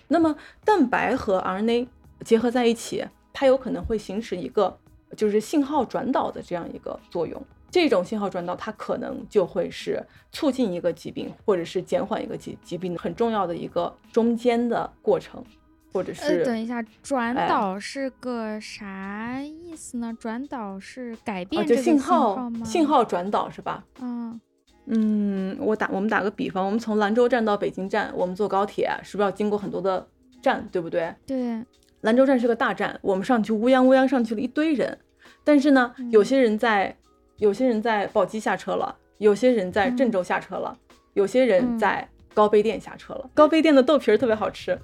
[0.08, 1.88] 那么蛋白和 RNA
[2.24, 4.78] 结合在一起，它有可能会行使一个
[5.18, 7.44] 就是信号转导的这样一个作用。
[7.70, 15.44] 这种信号转导，它可能就会是促进一个疾病，或者是减缓一个疾疾病很重要的一个中间的过程，
[15.92, 20.16] 或者是等一下，转导是个啥意思呢？
[20.20, 22.66] 转导是改变这个信号吗？
[22.66, 23.84] 信号转导是吧？
[24.02, 24.40] 嗯
[24.86, 30.08] 嗯，我打我们打个比方，我们从兰州站到北京站，我们坐高铁是不是要经过很多的
[30.42, 31.14] 站，对不对？
[31.26, 31.64] 对，
[32.02, 34.98] 兰州站是个大站，我们上去乌泱乌泱上去了一堆人，
[35.44, 36.96] 但是呢，有些人在。
[37.40, 40.76] 有些人在宝鸡下车了，有些人在郑州下车了，
[41.14, 43.30] 有些人在高碑店下车了。
[43.32, 44.76] 高碑店的豆皮儿特别好吃。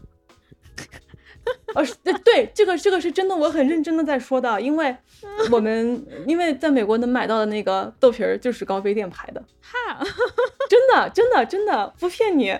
[1.75, 4.95] 呃，对对，这个这个是真的，我很认真的在说的，因为
[5.51, 9.43] 我们因为在美国能买到的那个豆皮儿就是高碑店牌的。
[9.62, 10.03] 哈，
[10.69, 12.57] 真的真的真的不骗你。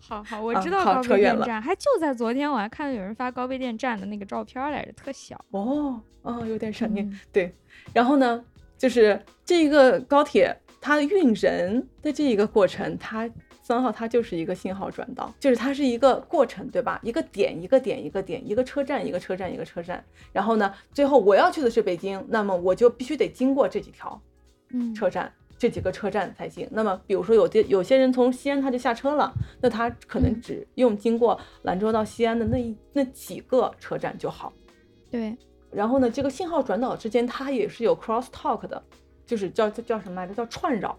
[0.00, 5.42] 好好，我知道高碑店站，还就在昨天，我还看到有人发高碑店站的那个照片来着，特小。
[5.50, 7.20] 哦哦，有点闪念。
[7.32, 7.54] 对，
[7.92, 8.44] 然后呢？
[8.78, 13.30] 就是这一个高铁，它运人的这一个过程，它
[13.62, 16.98] 三号它就是一个信号转导，就是它是一个过程，对吧？
[17.02, 24.20] 一个点一个点一个点，一个车站一个车站一个车站，然后呢，最后我要去的是北京，那么我就必须得经过这几条，
[24.70, 26.68] 嗯，车站这几个车站才行。
[26.72, 34.52] 那么比如说有些有些人从西安他就下车了，那他可能只用经过兰州到西安的那一那几个车站就好。
[35.10, 35.36] 对。
[35.70, 38.82] 然后呢，这个信号转导之间它也是有 cross talk 的，
[39.24, 40.34] 就是叫叫叫什么来着？
[40.34, 40.98] 叫串扰。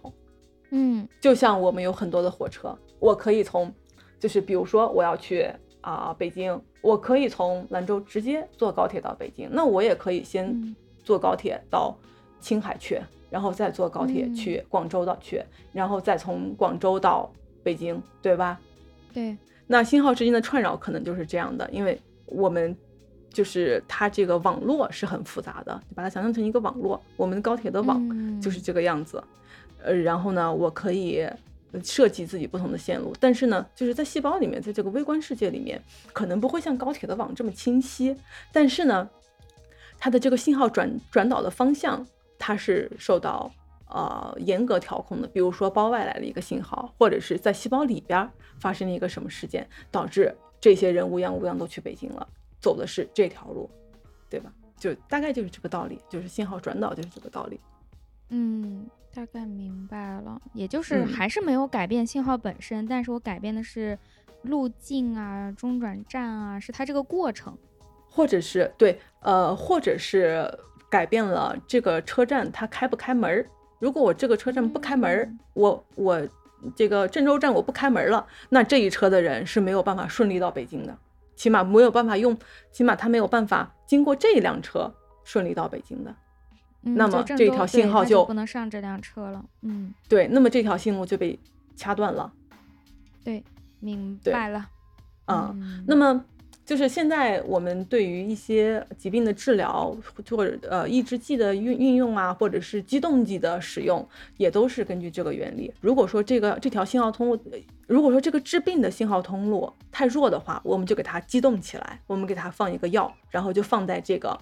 [0.75, 3.71] 嗯，就像我们有很多的火车，我可以从，
[4.19, 5.47] 就是比如说我要去
[5.81, 11.95] 啊北京，我可以从兰州直接坐高铁到北京，那我也可以先坐高铁到
[12.39, 17.31] 青海去，然后再坐高铁去广州到去，然后再从广州到
[17.61, 18.59] 北京，对吧？
[19.13, 19.37] 对。
[19.67, 22.75] 那信号之间的串扰可能就是这样的，因为我们。
[23.33, 29.23] 就是它这个网络是很复杂的，把它想象成一个网络，我们高铁的网就是这个样子。
[29.83, 31.27] 呃，然后呢，我可以
[31.83, 35.81] 设计自己不同的线路，但是呢，就是在细胞里面，在这个微观世界里面，
[36.13, 38.15] 可能不会像高铁的网这么清晰。
[38.51, 39.09] 但是呢，
[39.97, 42.05] 它的这个信号转转导的方向，
[42.37, 43.51] 它是受到
[43.87, 45.27] 呃严格调控的。
[45.27, 52.27] 比如说包外来的一个信号，或者是在细胞里边发生了一个什么事件，导致这些人乌泱乌泱都去北京了。
[52.61, 53.69] 走的是这条路，
[54.29, 54.53] 对吧？
[54.77, 57.59] 就大概就是这个道理，就是信号转导就是这个道理。
[58.29, 60.41] 嗯，大概明白了。
[60.53, 63.97] 也就是还是没有改变信号本身，但是我改变的是
[64.41, 67.57] 路径啊、中转站啊，是它这个过程，
[68.09, 70.51] 或者是对，呃，或者是
[70.89, 73.47] 改变了这个车站它开不开门儿。
[73.79, 76.21] 如果我这个车站不开门儿，我我
[76.75, 80.97] 这个郑州站我不开门了，那这一车的人是没有办法顺利到北京的。
[81.35, 82.37] 起码没有办法用，
[82.71, 86.15] 起码他没有办法经过这一辆车顺利到北京的，
[86.83, 89.43] 那么这条信号就不能上这辆车了。
[89.61, 91.39] 嗯，对，那么这条信路就被
[91.75, 92.31] 掐断了。
[93.23, 93.43] 对，
[93.79, 94.69] 明白了。
[95.27, 96.23] 嗯，那么。
[96.65, 99.93] 就是现在我们对于一些疾病的治疗，
[100.29, 105.73] 或者呃抑制剂的运运用啊，或者是激动剂的使用，也都是根据这个原理。
[105.81, 107.37] 如果说这个这条信号通路，
[107.85, 114.39] 如果说这个治病的信号通路太弱的话，我们就给它激动起来，我们给它放一个药，然后就放在这个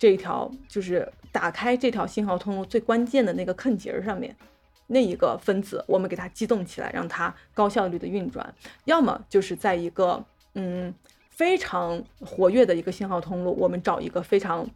[0.00, 4.34] 这一条就是打开这条信号通路最关键的那个坑节上面，
[4.88, 8.52] 那一个分子，我们给它激动起来，让它高效率的运转。
[8.86, 10.92] 要么就是在一个嗯。
[11.30, 14.68] 非常活跃的一个信号通路，我们找一个非常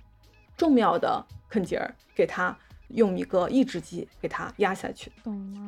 [0.56, 2.56] 重要的坑节儿给它。
[2.88, 5.10] 用一个抑制剂给它压下去。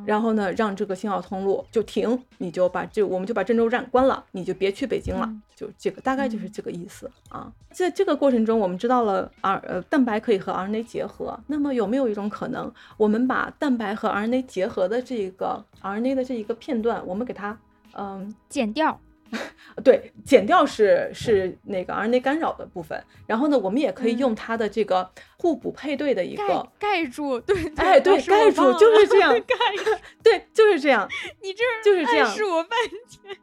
[0.05, 7.53] 然后呢，让这个信号通路就停，你就把这我们就把郑州站关了，你就别去北京了，就这个大概就是这个意思啊。
[7.71, 17.59] 在这个过程中，我们知道了 R 呃蛋白可以和 RNA 结合，那么有没有一种可能，我们把蛋白和 RNA 结合的这个 RNA 的这一个片段，我们给它
[17.93, 19.01] 嗯剪掉？
[19.85, 29.57] 对，剪掉是是那个 RNA 干扰的部分，然后呢，我们也可以用它的这个互补配对的一个盖住，对，哎，对，盖住就是这样，盖，
[30.23, 31.07] 对，就是这样，
[31.43, 32.79] 你这就是这样，是我半
[33.11, 33.39] 天，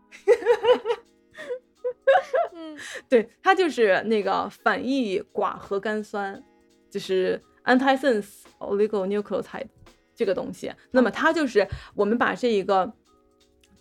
[2.55, 6.41] 嗯，对，它就是那个反义寡核苷酸，
[6.89, 9.67] 就是 antisense oligonucleotide
[10.15, 12.91] 这个东西，那么它就是我们把这一个。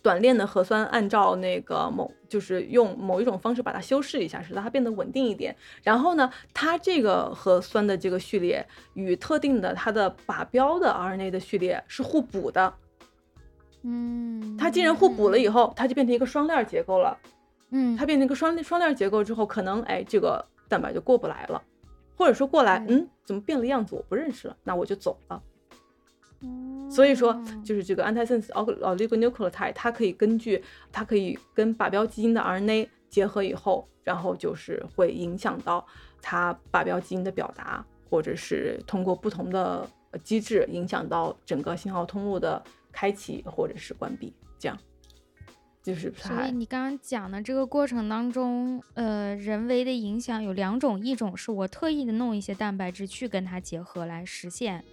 [0.03, 5.55] 短链的核酸按照那个某就是用某一种方式把它修饰一下，使得它变得稳定一点。
[5.81, 12.73] 然后呢，它这个核酸的这个序列与特定的它的靶标的 RNA 的序列是互补的。
[13.83, 17.17] 嗯，它既然互补了以后，它就变成一个双链结构了。
[17.71, 21.61] 嗯，它变成一个双双链结构之后，可能哎这个蛋白就过不来了，
[22.17, 25.41] 或者说过来，嗯，怎么变了样子我不认识了，那我就走了。
[26.89, 35.85] 所以说，就是这个 antisense oligonucleotide，它可以根据它可以跟靶标基因的 RNA 结合以后，然后就是会影响到
[36.21, 39.89] 它靶标基因的表达，或者是通过不同的
[40.23, 44.31] 机制影响到整个信号通路的开启或者是关闭。
[44.59, 44.77] 这样，
[45.81, 54.83] 就是所以你刚刚讲的这个过程当中，呃，人为的影响有两种，一种是我特意的弄一些蛋白质去跟它结合来实现。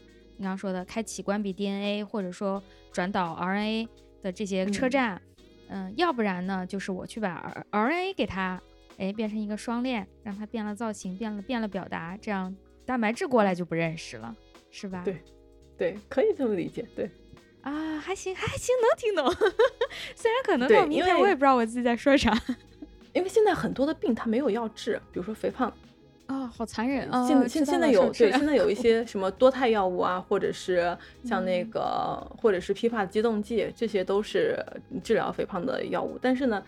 [0.41, 3.87] 你刚刚说的开启、关闭 DNA，或者说转导 RNA
[4.23, 5.21] 的这些车站，
[5.69, 8.59] 嗯，要不然呢，就是我去把 RNA 给它，
[8.97, 14.35] 哎，变成一个双链，让它变了造型，变了变了表达，这样蛋白质过来就不认识了，
[14.71, 15.03] 是吧？
[15.05, 15.23] 对，
[15.77, 17.11] 对，可以这么理解，对。
[17.61, 19.31] 啊，还行，还行，能听懂。
[20.17, 22.35] 虽然可能到明天我也不知道我自己在说啥，
[23.13, 25.71] 因为现在很多的病它没有药治，比如说肥胖。
[26.31, 27.27] 啊，好残忍啊！
[27.27, 34.57] 现现现在有对，现在有一些什么多肽药物啊，或者是像那个，或者是批发激动剂，这些都是
[35.03, 36.17] 治疗肥胖的药物。
[36.23, 36.63] 但是呢，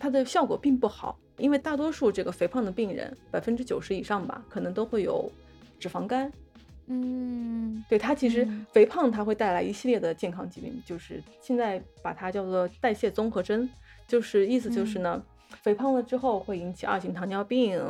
[0.00, 5.30] 它的效果并不好，因为大多数这个肥胖的病人，百分之九十以上吧，可能都会有
[5.78, 6.32] 脂肪肝。
[6.88, 13.70] 嗯，对，它其实肥胖它会带来一系列的健康疾病，就是现在把它叫做代谢综合征，
[14.08, 15.22] 就是意思就是呢。
[15.62, 17.80] 肥胖了之后会引起二型糖尿病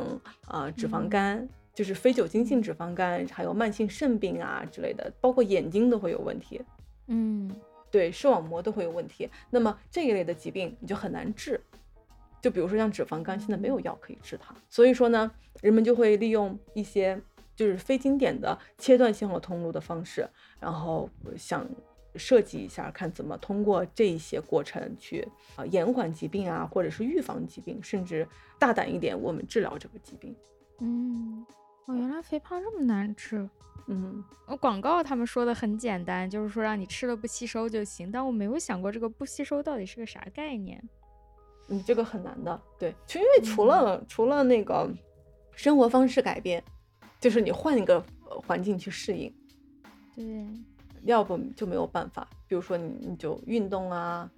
[0.47, 6.61] 啊，脂肪肝，就是非酒精性脂肪肝，还有慢性肾病啊之类的，包括眼睛都会有问题。
[7.07, 7.49] 嗯，
[7.91, 9.29] 对，视网膜都会有问题。
[9.49, 11.59] 那么这一类的疾病你就很难治，
[12.41, 14.55] 就比如说像脂肪肝，现在没有药可以治它。
[14.69, 17.21] 所以说呢，人们就会利用一些
[17.55, 20.27] 就是非经典的切断信号通路的方式，
[20.59, 21.67] 然后想。
[22.17, 28.27] 设计一下，看怎么通过这一些过程去啊延缓疾病啊，或者是预防疾病，甚至
[28.59, 30.35] 大胆一点，我们治疗这个疾病。
[30.79, 31.45] 嗯，
[31.85, 33.49] 哦，原来肥胖这么难治。
[33.87, 40.81] 嗯，我广告他们说的很简单，就是说让你吃了不吸收就行，但我没有想过这个不吸收到底是个啥概念。
[41.67, 44.91] 嗯这个很难的，对，就因为除了除了那个
[45.55, 46.63] 生活方式改变，
[47.19, 49.33] 就是你换一个环境去适应。
[50.15, 50.47] 对。
[51.05, 54.29] 要不就没有办法，比如说你你就运动啊，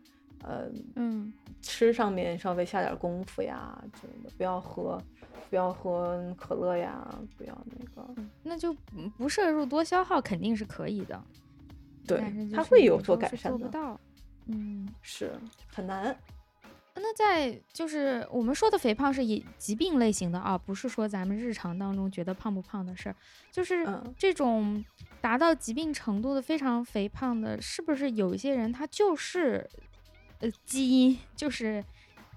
[0.44, 5.02] 呃嗯，吃上面稍微下点功夫呀之类的，不要喝，
[5.50, 8.74] 不要喝可乐呀，不要那个，那就
[9.18, 11.22] 不摄入多消耗肯定是可以的，
[12.06, 12.22] 对，
[12.54, 14.00] 它会有所改善的，做不到，
[14.46, 15.34] 嗯，是
[15.74, 16.16] 很难。
[17.00, 23.16] 那在就是我们说的肥胖是以疾病类型的啊，不是说咱们日常当中觉得胖不胖的事儿，
[23.52, 23.88] 就是
[24.18, 24.84] 这种
[25.22, 29.68] 达到疾病程度的非常肥胖的，是不是有一些人他就是
[30.40, 31.84] 呃基因就是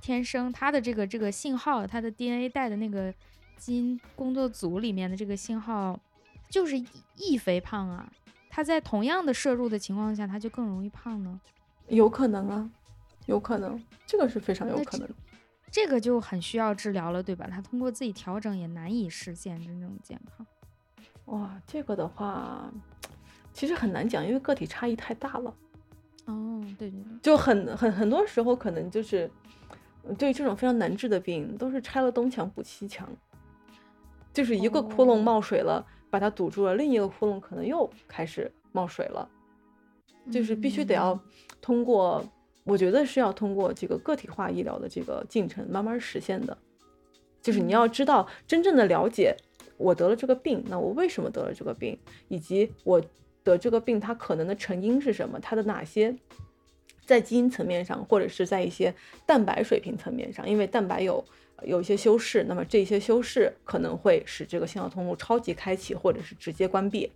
[0.01, 3.13] 天生他的这个这个信号，他的 DNA 带的那个
[3.57, 5.99] 基因工作组里面的这个信号
[6.49, 6.77] 就是
[7.17, 8.11] 易肥胖啊？
[8.49, 11.41] 他在同样的摄入的情况下，他就更容易胖呢？
[11.89, 12.71] 有可能啊。
[13.27, 15.09] 有可能，这个是非常有可能，
[15.71, 17.47] 这个就很需要治疗了，对吧？
[17.49, 20.45] 他通过自己调整也难以实现真正健康。
[21.27, 22.71] 哇，这个的话，
[23.53, 25.55] 其实很难讲，因为个体差异太大了。
[26.27, 29.31] 哦，对对对，就很很很多时候可能就是
[30.19, 33.09] 对这种非常难治的病，都是拆了东墙补西墙，
[34.33, 39.29] 就是一个窟窿冒水了，把它堵住了，另一个窟窿可能又开始冒水了，
[40.31, 41.19] 就是必须得要
[41.61, 42.25] 通过。
[42.65, 46.57] 我觉得是要通过这个个体化医疗的这个进程慢慢实现的，
[47.41, 49.35] 就是你要知道真正的了解
[49.81, 53.03] 我得了这个病，那我为什么得了这个病，以及我
[53.43, 56.15] 得这个病它可能的成因是什么，它的哪些
[57.07, 61.25] 在基因层面上，或者是在一些蛋白水平层面上，因为蛋白有
[61.65, 67.11] 有一些修饰，那么这些修饰可能会使这个信号通路超级开启，或者是直接关闭，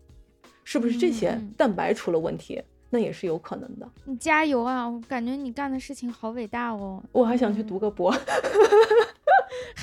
[0.64, 2.62] 是不是这些蛋白出了问题？
[2.90, 3.90] 那也是有可能的。
[4.04, 4.88] 你加油啊！
[4.88, 7.02] 我感觉你干的事情好伟大哦。
[7.10, 8.14] 我还想去读个博，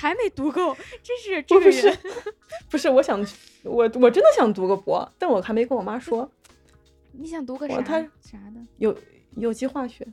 [0.02, 1.98] 还没读够，真是 这个不是
[2.72, 3.24] 不是，我想
[3.64, 6.30] 我我真的想读个博，但我还没跟我妈说。
[7.14, 7.76] 你想读个啥？
[7.76, 8.60] 啥的？
[8.78, 8.98] 有
[9.38, 10.08] 有机化学。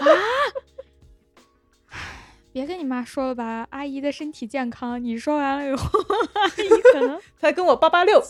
[0.00, 0.06] 啊！
[2.52, 5.00] 别跟你妈说了吧，阿姨的身体健康。
[5.02, 6.00] 你说完了以后，
[6.32, 8.20] 阿姨可能才跟我八八六。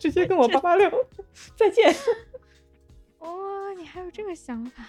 [0.00, 0.90] 直接跟我八八六
[1.56, 1.94] 再见。
[3.20, 4.84] 哦，你还有这个想法，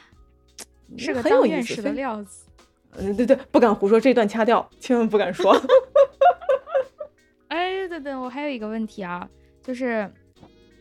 [0.97, 2.46] 是个当院士的料子。
[2.95, 5.55] 嗯，对对，不敢胡说，这段掐掉，千万不敢说。
[7.49, 9.29] 哎，等等，我还有一个问题啊，
[9.61, 10.11] 就是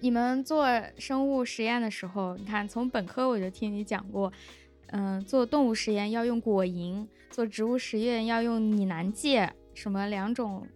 [0.00, 0.66] 你们做
[0.98, 4.32] 生物实验的时候，你看从本科我就听你讲过，
[4.88, 10.66] 嗯，做动物实验要用果蝇，做植物实验要用拟南芥，什么两种。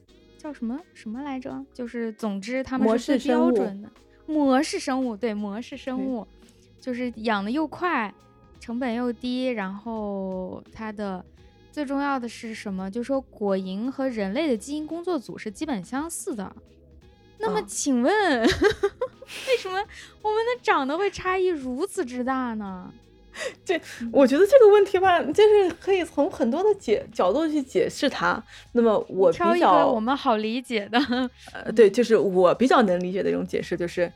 [0.42, 1.62] 叫什么什么来着？
[1.70, 3.90] 就是总之他们是最标准的
[4.24, 6.26] 模式生物，对模式生物，
[6.80, 8.10] 就是养的又快，
[8.60, 11.24] 成本又低，然后它的
[11.72, 12.90] 最重要的是什么？
[12.90, 16.54] 就说果蝇和人类的基因工作组是基本相似的。
[17.38, 19.76] 那么请问， 为什么
[20.22, 22.92] 我们的长得会差异如此之大呢？
[23.64, 23.80] 这，
[24.12, 28.42] 我觉得这个问题吧，就是可以从很多的解角度去解释它。
[28.72, 30.98] 那么我比较我们好理解的，
[31.52, 34.12] 呃，对，就是我比较能理解的一种解释，就是，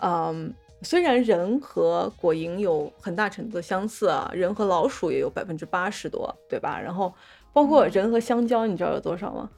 [0.00, 6.80] 嗯，虽然人和果蝇有很大程度的相似啊，人和老鼠也有百分之八十多，对吧？
[6.80, 7.14] 然后
[7.52, 9.50] 包括人和香蕉，你知道有多少吗？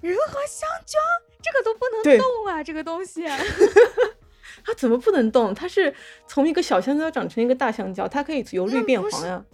[0.00, 0.98] 人和香蕉，
[1.42, 3.26] 这个都不能动啊，这个东西。
[4.64, 5.54] 它怎么不能动？
[5.54, 5.94] 它是
[6.26, 9.44] 从一个小香蕉长成一个大香蕉，它可以由绿变黄呀。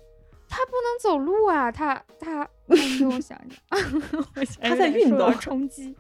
[0.49, 1.73] 它不能走路啊！
[1.73, 3.41] 它它， 我想想，
[4.61, 5.97] 它在运动冲击。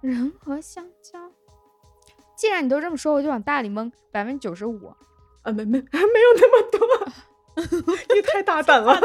[0.00, 1.18] 人和香蕉，
[2.38, 4.94] 既然你都这么说，我就往大里蒙百分之九十五。
[5.42, 6.78] 啊，没没 没有那么多，
[8.14, 8.96] 你太大胆了。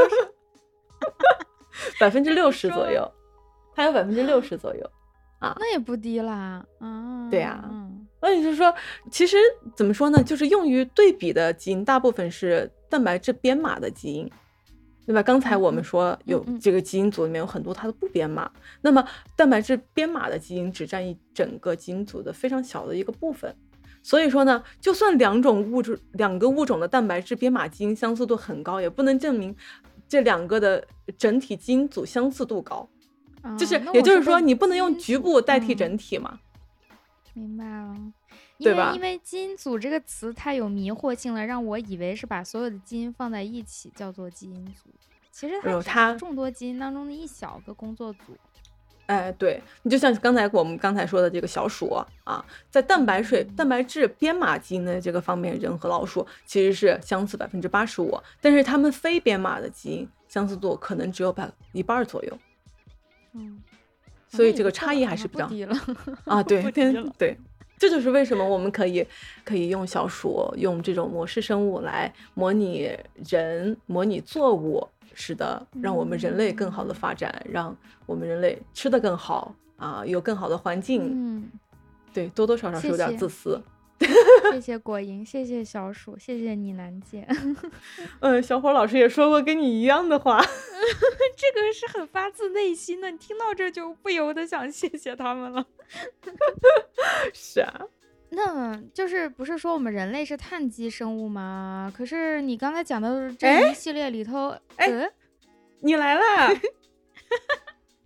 [1.99, 3.11] 百分之六十左右，
[3.75, 4.87] 还有百分之六十左右。
[5.39, 7.67] 啊，那也不低啦，啊，对呀，
[8.21, 8.71] 那也就是说，
[9.09, 9.35] 其实
[9.75, 14.31] 怎么说呢，就是用于对比的基因大部分是蛋白质编码的基因，
[15.05, 15.21] 对吧？
[15.21, 18.49] 刚才我们说有这个基因组里面有很多它都不编码，
[18.81, 23.53] 那么蛋白质编码的基因只占一整个基因组的非常小的一个部分，
[24.01, 29.55] 所以说呢，就算两种物质两个物种的蛋白质编码基因相似度很高，也不能证明
[30.07, 30.85] 这两个的
[31.17, 32.87] 整体基因组相似度高。
[33.57, 36.39] 就是，也就是说，你不能用局部代替整体嘛？
[37.33, 37.93] 明白了，
[38.63, 38.93] 对吧？
[38.95, 44.89] 因为基因组这个词太有迷惑性了，让我以为是把所有的基因放在一起叫做基因组，
[45.31, 48.19] 其实它是众多基因当中的一小个工作组。
[49.05, 51.93] 哎，对你就像刚才我们刚才说的这个小鼠
[52.23, 62.39] 啊，在蛋白水、蛋白质编码基因的这个方面，人和老鼠其实是相似百分之八十五，但是它们非编码的基因相似度可能只有百一半左右。
[63.33, 63.61] 嗯，
[64.29, 65.75] 所以这个差异还是比较低了
[66.23, 67.37] 啊， 对对对，
[67.77, 69.05] 这就是为什么我们可以
[69.43, 72.89] 可以用小鼠用这种模式生物来模拟
[73.29, 81.09] 人、模拟作物，使得让我们人类更好的发展，让我们人类吃的更好啊，有更好的环境。
[81.11, 81.51] 嗯，
[82.13, 83.51] 对，多多少少是有点自私。
[83.51, 83.72] 谢谢
[84.83, 87.27] 果蝇，谢谢小鼠，谢谢你南姐。
[88.21, 95.65] 嗯，小伙老师也说过跟你一样的话， 这个是很发自内心的，你听到这就不由得想谢谢他们了。
[97.33, 97.81] 是啊，
[98.29, 101.91] 那就是不是说我们人类是碳基生物吗？
[101.95, 105.11] 可是你刚才讲的这一系列里头，哎，
[105.81, 106.21] 你来了。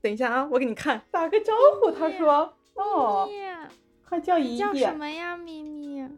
[0.02, 1.92] 等一下啊，我给你看，打个招呼。
[1.92, 3.30] 他说，哦。
[4.10, 5.36] 它叫姨姨，叫什么呀？
[5.36, 6.10] 咪咪，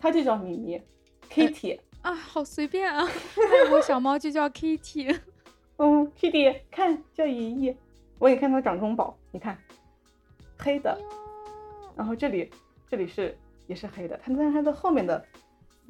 [0.00, 0.82] 它就叫咪咪
[1.28, 3.04] ，Kitty 啊，好随便啊！
[3.04, 5.14] 外国小猫就叫 Kitty。
[5.76, 7.76] 嗯，Kitty，看叫姨姨，
[8.18, 9.58] 我也看它掌中宝，你看，
[10.58, 10.98] 黑的，
[11.94, 12.50] 然后这里
[12.88, 15.22] 这里是也是黑的，它但是它的后面的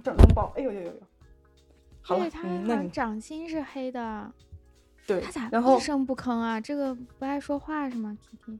[0.03, 1.01] 掌中宝，哎呦呦呦呦，
[2.03, 2.29] 好了，
[2.65, 4.33] 那你掌心是黑的。
[5.07, 6.61] 对，他咋然后一声不吭啊？
[6.61, 8.17] 这个不爱说话是吗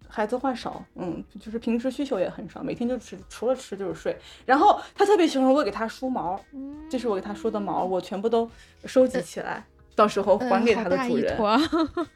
[0.09, 4.17] 孩子话少，嗯，就是平时需求也很少，每天就吃，除了吃就是睡。
[4.45, 6.41] 然后他特别喜欢我给他梳毛，
[6.89, 8.49] 这是我给他梳的毛，我全部都
[8.85, 11.37] 收集起来，到时候还给他的主人。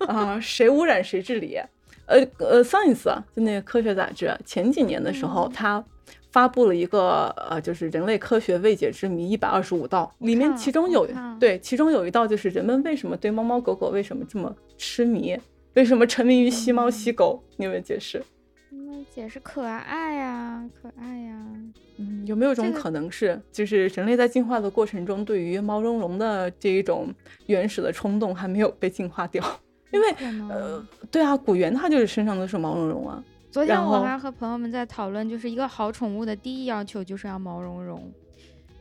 [0.06, 1.60] 啊， 谁污染谁治理。
[2.06, 3.04] 呃呃，Science
[3.34, 5.84] 就那个科学杂志，前几年的时候，它
[6.30, 11.06] 发布了一个呃，就是人类科学未解之谜一百二十五道，里面其中有
[11.38, 15.36] 对，其中有一道就是人们为什么对猫猫狗狗为什么这么痴迷，
[15.74, 17.42] 为什么沉迷于吸猫吸狗？
[17.56, 18.22] 你有没有解释？
[19.14, 21.34] 解释可爱呀，可爱呀。
[21.96, 27.12] 嗯，有没有一种可能是，就是人类在进化的过程中，对于毛茸茸的这一种
[27.46, 29.42] 原始的冲动还没有被进化掉？
[29.90, 30.06] 因为
[30.48, 33.22] 呃，对啊，古猿它就是身上都是毛茸茸啊。
[33.50, 38.12] 昨天我还和朋友们在讨论，就是一个好宠物的第一要求就是要毛茸茸。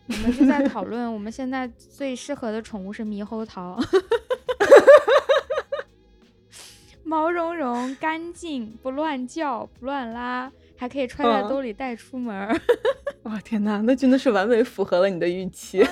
[0.07, 3.79] 我们是在讨论，我们现在最适合的宠物是猕猴桃。
[7.03, 12.47] 毛茸茸、干净，不乱叫、不乱拉，还可以揣在兜里带出门。
[13.23, 15.83] 哇，天哪，那真的是完美符合了你的预期。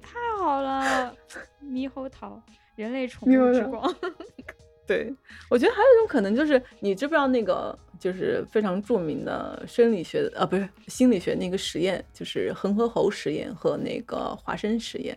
[0.00, 1.14] 太好了，
[1.62, 2.42] 猕猴桃，
[2.76, 3.94] 人类宠物之光。
[4.86, 5.12] 对，
[5.48, 15.16] 我觉得还有一种可能就是，你知不知道那个就是非常著名的生理学呃，不是心理学那个实验，就是恒河猴实验和那个华生实验。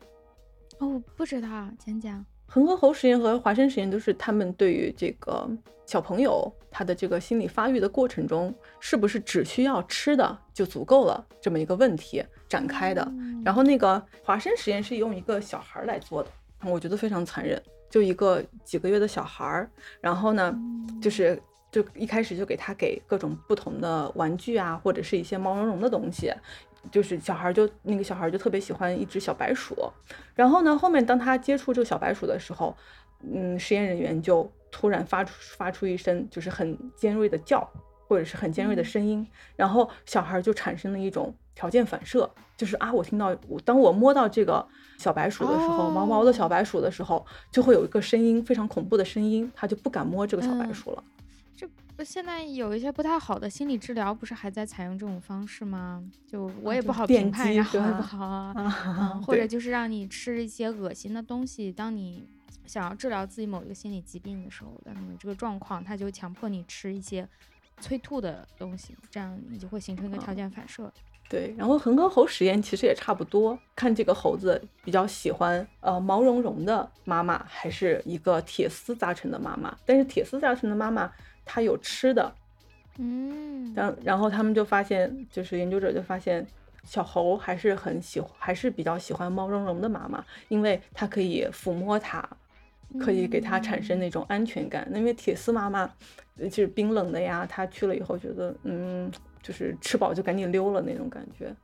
[0.79, 1.47] 哦，不知道，
[1.77, 2.25] 讲讲。
[2.45, 5.49] 恒河猴实验和华生实验都是他们对于这个
[5.85, 13.05] 小朋友他的这个心理发育的过程中，是不是只需要吃的就足够了这么一个问题展开的。
[13.43, 16.29] 然后那个华生实验是用一个小孩来做的，
[16.63, 19.69] 我觉得非常残忍，就一个几个月的小孩儿，
[20.01, 20.55] 然后呢，
[21.01, 26.33] 就是就一开始就给他给各种不同的玩具啊，或者是一些毛茸茸的东西。
[26.89, 29.75] 就是小孩就那个小孩就特别喜欢一只小白鼠，
[30.33, 32.73] 然后呢，后面当他接触这个小白鼠的时候，
[33.29, 37.69] 嗯，实验人员就突然发出发出一声就是很尖锐的叫，
[38.07, 39.27] 或者是很尖锐的声音，
[39.57, 51.03] 然后小孩就产生了一种条件反射，就是啊，我听到我当我摸到这个小白鼠的时候，毛毛的小白鼠的时候，就会有一个声音非常恐怖的声音，他就不敢摸这个小白鼠了。
[51.55, 56.03] 这现在有一些不太好的心理治疗，不是还在采用这种方式吗？
[56.27, 61.71] 就我也不好评判， 然后不好啊， 或者就是让你吃一些恶心的东西。
[61.71, 62.23] 当你
[62.67, 67.27] 想要治疗自己某一个心理疾病的时候，当你这个状况，他就强迫你吃一些
[67.81, 70.93] 催吐的东西，这样你就会形成一个条件反射。
[71.29, 79.77] 对，然后恒河猴实验其实也差不多，看这个猴子比较喜欢呃毛茸茸的妈妈，还是一个铁丝扎成的妈妈。
[79.85, 81.11] 但是铁丝扎成的妈妈。
[81.49, 82.35] 它有吃的，
[82.97, 86.45] 嗯，然然后他们就发现，就是研究者就发现，
[86.83, 92.21] 小猴还是很喜，还是比较喜欢毛茸茸的妈妈，因为它可以抚摸它，
[92.99, 94.85] 可以给它产生那种安全感。
[94.91, 95.89] 那因为铁丝妈妈
[96.37, 99.09] 就是冰冷的呀，它去了以后觉得，嗯，
[99.41, 101.55] 就是吃饱就赶紧溜了那种感觉。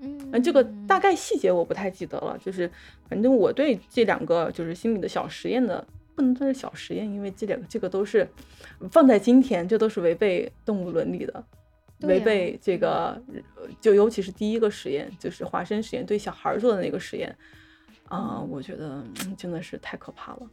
[0.00, 2.70] 嗯，这个大概细节我不太记得了，就是
[3.08, 5.86] 反正我对这两个就是心理的小实验的。
[6.16, 8.24] 不能算是小实验，因为这两个这个都是
[8.88, 11.44] 放在今天，这都是违背动物伦理的，
[12.02, 13.20] 违背这个，
[13.80, 17.36] 就尤其是第一个实验，就是华生实验对小孩做的那个实验
[18.06, 19.02] 啊，我觉得
[19.36, 20.48] 真的是太可怕了。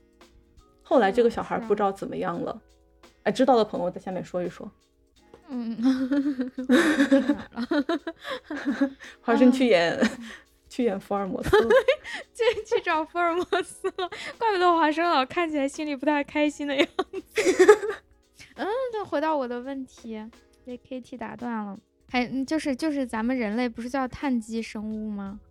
[0.82, 2.60] 后来这个小孩不知道怎么样了，
[3.22, 4.68] 哎，知道的朋友在下面说一说。
[5.52, 5.78] 嗯，
[9.22, 10.00] 华生去演。
[10.70, 11.50] 去演福尔摩斯，
[12.34, 17.22] 去去找福尔摩斯了，怪不得华生老看起来心里不太开心的样子。
[18.56, 20.26] 嗯，对回到我的问题，
[20.64, 21.78] 被 KT 打断了。
[22.08, 25.42] 还就是就是咱们人类不是叫碳基生物吗？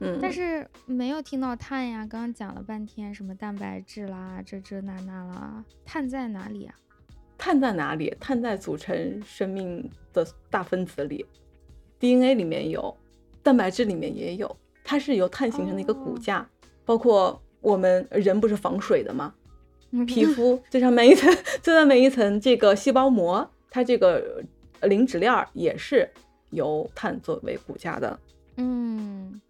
[0.00, 1.98] 嗯，但是没有听到碳呀。
[1.98, 6.74] 刚刚讲了半天什么蛋白质啦，这这那那啦，碳在哪里啊？
[7.44, 8.16] 碳在哪里？
[8.20, 11.26] 碳在组成生命的大分子里
[11.98, 12.96] ，DNA 里面有。
[13.42, 16.48] 蛋白质里面也有，它是由碳形成的一个骨架，
[16.84, 19.34] 包括我们人不是防水的吗？
[20.06, 24.40] 皮肤最上面一层，最上面一层这个细胞膜，它这个
[24.82, 26.08] 磷脂链也是
[26.50, 28.16] 由碳作为骨架的。
[28.56, 29.40] 嗯，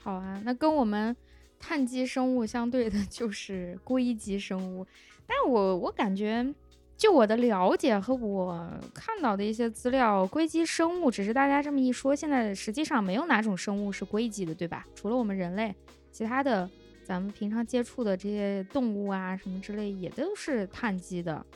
[0.00, 1.16] 好啊，那跟我们
[1.60, 4.84] 碳基生物相对的就是硅基生物，
[5.24, 6.52] 但我我感觉。
[6.98, 14.84] 就我的了解和我看到的一些资料，硅基生物只是大家这么一说，现在实际上没有哪种生物是硅基的，对吧？
[14.96, 15.72] 除了我们人类，
[16.10, 16.68] 其他的
[17.04, 21.46] 咱们平常接触的这些动物啊什么之类也都是碳基的。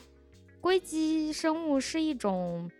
[0.61, 2.71] 硅基生物是一种，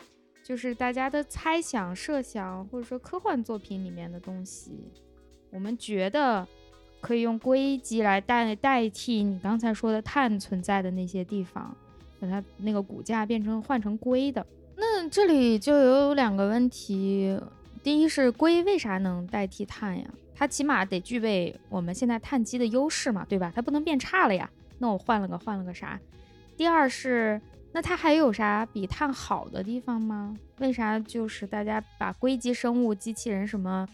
[0.41, 4.89] 就是大家的猜想、设想或者说科幻作品里面的东西，
[5.51, 6.47] 我们觉得
[7.01, 11.75] 可以用硅基来代代替你刚才说的碳存在的那些地方。
[12.23, 14.45] 把它那个骨架变成换成硅的，
[14.77, 17.37] 那这里就有两个问题。
[17.83, 20.09] 第一是硅为啥能代替碳呀？
[20.33, 23.51] 它起码得具备我们现在碳基的优势嘛，对吧？
[23.53, 24.49] 它不能变差了呀。
[24.79, 25.99] 那我换了个换了个啥？
[26.55, 27.39] 第二是
[27.73, 30.33] 那它还有啥比碳好的地方吗？
[30.59, 33.85] 为啥就是大家把硅基生物、机器人什么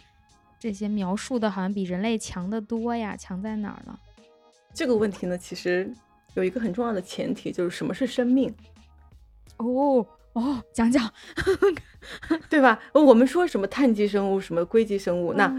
[0.59, 3.17] 这些描述的好像比人类强得多呀？
[3.17, 3.99] 强在哪儿了？
[4.71, 5.91] 这个问题呢，其实
[6.35, 8.53] 有一个很重要的前提，就是什么是生命？
[9.57, 11.11] 哦哦，讲讲，
[12.49, 12.79] 对吧？
[12.93, 15.53] 我们说什么碳基生物，什么硅基生物，那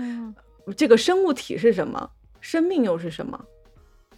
[0.77, 2.11] 这个生物体是什么？
[2.41, 3.45] 生命又是什么？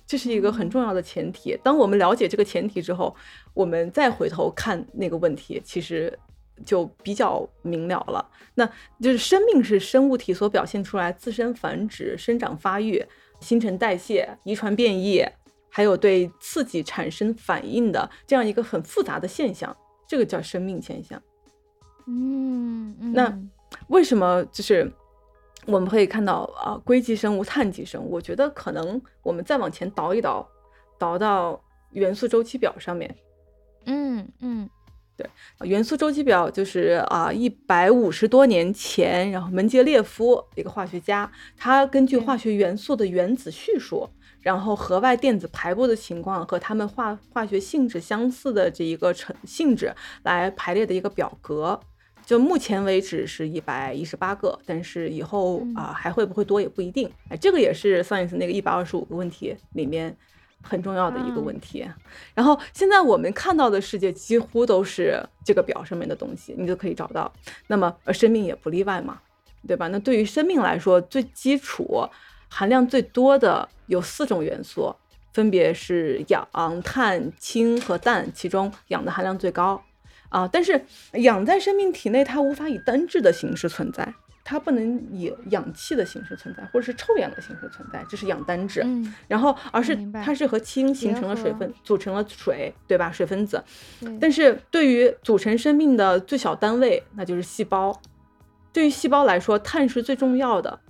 [0.07, 1.59] 这是一个很重要的前提。
[1.63, 3.17] 当我们了解这个前提之后，
[3.55, 6.17] 我们再回头看那个问题，其实
[6.67, 8.31] 就比较明了了。
[8.55, 8.67] 那
[9.01, 13.05] 就是生命是生物体所表现出来自身繁殖、生长发育、
[13.41, 15.25] 新陈代谢、遗传变异，
[15.73, 19.75] 还有对刺激产生反应的这样一个很复杂的现象，
[20.07, 21.21] 这个叫生命现象。
[22.07, 23.37] 嗯，那
[23.89, 24.93] 为什么就是？
[25.67, 30.45] 我们可以看到啊，硅基生物、碳基生物，我觉得可能我们再往前倒一倒，
[30.99, 31.63] 倒到
[31.93, 33.15] 元素周期表上面。
[33.87, 34.69] 嗯嗯，
[35.17, 35.25] 对，
[35.61, 44.09] 元素周期表就是啊，一百五十多年前，然后门捷列夫一个化学家，他根据化学元素的原子序数，
[44.43, 51.81] 然后核外电子排布的情况和它们化化学性质相似的这一个成性质来排列的一个表格。
[52.25, 57.11] 就目前为止是一百一十八个，但是以后啊还会不会多也不一定。
[57.29, 60.17] 哎，这个也是 Science 那个一百二十五个问题里面
[60.63, 61.85] 很重要的一个问题。
[62.33, 67.31] 然后现在我们看到的世界几乎都是这个表上面的东西，你就可以找到。
[67.67, 69.21] 那么呃，生命也不例外嘛，
[69.67, 69.89] 对吧？
[69.89, 72.09] 那对于生命来说，最基础、
[72.55, 74.95] 含量最多的有四种元素，
[75.33, 76.47] 分别是氧、
[76.85, 79.83] 碳、氢和氮，其中氧的含量最高。
[80.29, 80.85] 啊，但是
[81.15, 88.83] 氧在生命体内，它无法以单质的形式存在，它不能以氧气的形式存在，或者是臭氧的形式存在，这是氧单质。
[88.85, 93.11] 嗯，然后而是它是和氢形成了水分，组成了水，对吧？
[93.11, 93.63] 水分子。
[94.21, 97.99] 但是对于组成生命的最小单位，那就是细胞。
[98.75, 100.81] 对于细胞来说，碳是最重要的，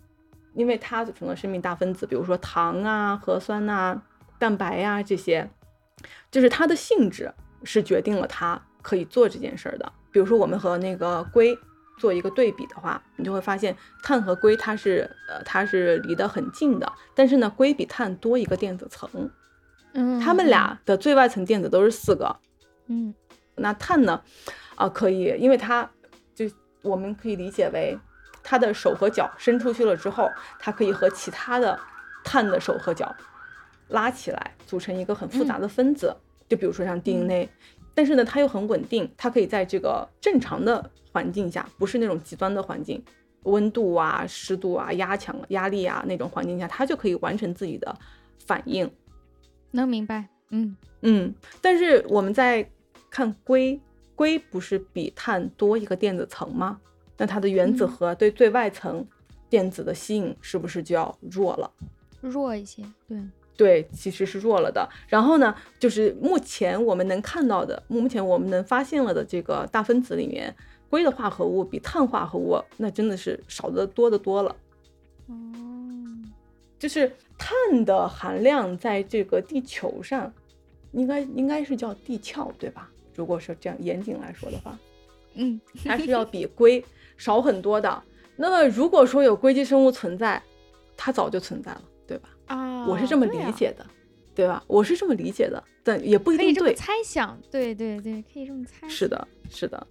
[0.54, 4.02] 因为它组成了生命大分子，比如说糖啊、核酸呐、
[4.38, 5.48] 蛋白呀这些，
[6.30, 7.32] 就是它的性质
[7.64, 8.60] 是决定了它。
[8.82, 11.56] 可以做这件事儿的，比如说我们和那个硅
[12.00, 19.30] 做一个对比的话，你就会发现碳和硅它是呃它是离得很近的，但是呢硅比碳多一个电子层，
[19.92, 22.34] 嗯，它们俩的最外层电子都是四个，
[22.88, 23.14] 嗯，
[23.54, 24.20] 那碳呢？
[24.74, 25.88] 啊可以，因为它
[26.34, 26.50] 就
[26.82, 27.96] 我们可以理解为
[28.42, 30.28] 它的手和脚伸出去了之后，
[30.58, 31.78] 它可以和其他的
[32.24, 33.14] 碳的手和脚
[33.88, 36.14] 拉起来，组成一个很复杂的分子，
[36.48, 37.48] 就比如说像 DNA。
[37.94, 43.04] 但是呢，它又很稳定，它可以在这个正常的环境下，不是那种极端的环境，
[43.42, 47.94] 温度啊、湿度啊、压强、压力啊那种环境下，它就可以完成自己的
[48.46, 48.90] 反应。
[49.72, 50.26] 能明白？
[50.50, 51.34] 嗯嗯。
[51.60, 52.66] 但是我们在
[53.10, 53.78] 看硅，
[54.14, 56.80] 硅不是比碳多一个电子层吗？
[57.22, 59.06] 那它的原子核对最外层
[59.48, 61.70] 电子的吸引是不是就要弱了？
[62.20, 63.16] 弱一些，对。
[63.56, 64.88] 对，其实是弱了的。
[65.06, 70.52] 然后呢，就是目前我们能看到的，目前我们能发现了的这个大分子里面，
[70.90, 74.56] 硅的化合物比碳化合物那真的是少的多的多了。
[75.28, 75.34] 哦，
[76.76, 80.34] 就是碳的含量在这个地球上，
[80.90, 82.90] 应该应该是叫地壳，对吧？
[83.14, 84.76] 如果是这样严谨来说的话，
[85.34, 86.84] 嗯，它是要 比硅
[87.16, 88.02] 少很多的。
[88.36, 90.42] 那么如果说有硅基生物存在，
[90.96, 91.82] 它早就存在了。
[92.04, 92.28] 对吧？
[92.46, 93.86] 啊，我是这么理解的，
[94.34, 94.62] 对吧？
[94.66, 96.74] 我是这么理解的，但也不一定对。
[96.74, 98.86] 猜想，对对对，可以这么猜。
[98.86, 99.86] 是的，是的。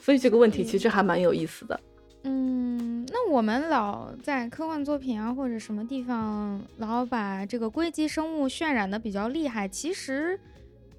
[0.00, 1.78] 所以这个问题其实还蛮有意思的。
[2.24, 10.40] 嗯，那我们老在科幻作品啊或者什么地方老把这个硅基生物渲染的比较厉害，其实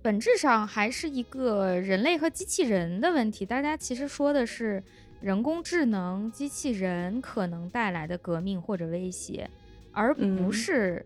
[0.01, 3.45] 本质上还是一个人类和机器人的问题。
[3.45, 4.81] 大家其实说的是
[5.25, 9.49] 人工智能、机器人可能带来的革命或者威胁。
[9.91, 11.03] 而不是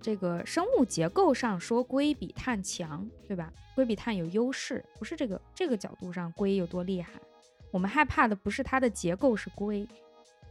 [0.00, 3.52] 这个生物结构上说硅比碳强，对吧？
[3.76, 7.12] 硅比碳有优势，不是这个这个角度上硅有多厉害。
[7.70, 9.86] 我们害怕的不是它的结构是硅，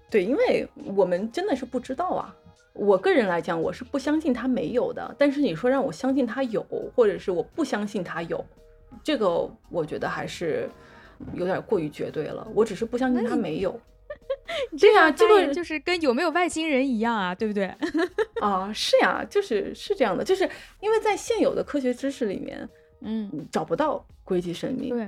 [0.10, 0.66] 对，因为
[0.96, 2.34] 我们真的是不知道啊。
[2.72, 5.14] 我个人来讲，我是不相信它没有的。
[5.20, 6.66] 但是你说让我相信它有，
[6.96, 8.46] 或者是我不相信它有，
[9.04, 10.70] 这个我觉得还是
[11.34, 12.48] 有点过于绝对了。
[12.54, 13.80] 我只是不相信他没有。
[14.80, 17.66] 对呀，这个就是跟有没有外星人一样啊，对不对？
[18.42, 20.50] 啊，是呀，就是是这样的，就是
[20.80, 22.68] 因为在现有的科学知识里面，
[23.02, 24.90] 嗯，找不到硅基生命。
[24.90, 25.08] 对，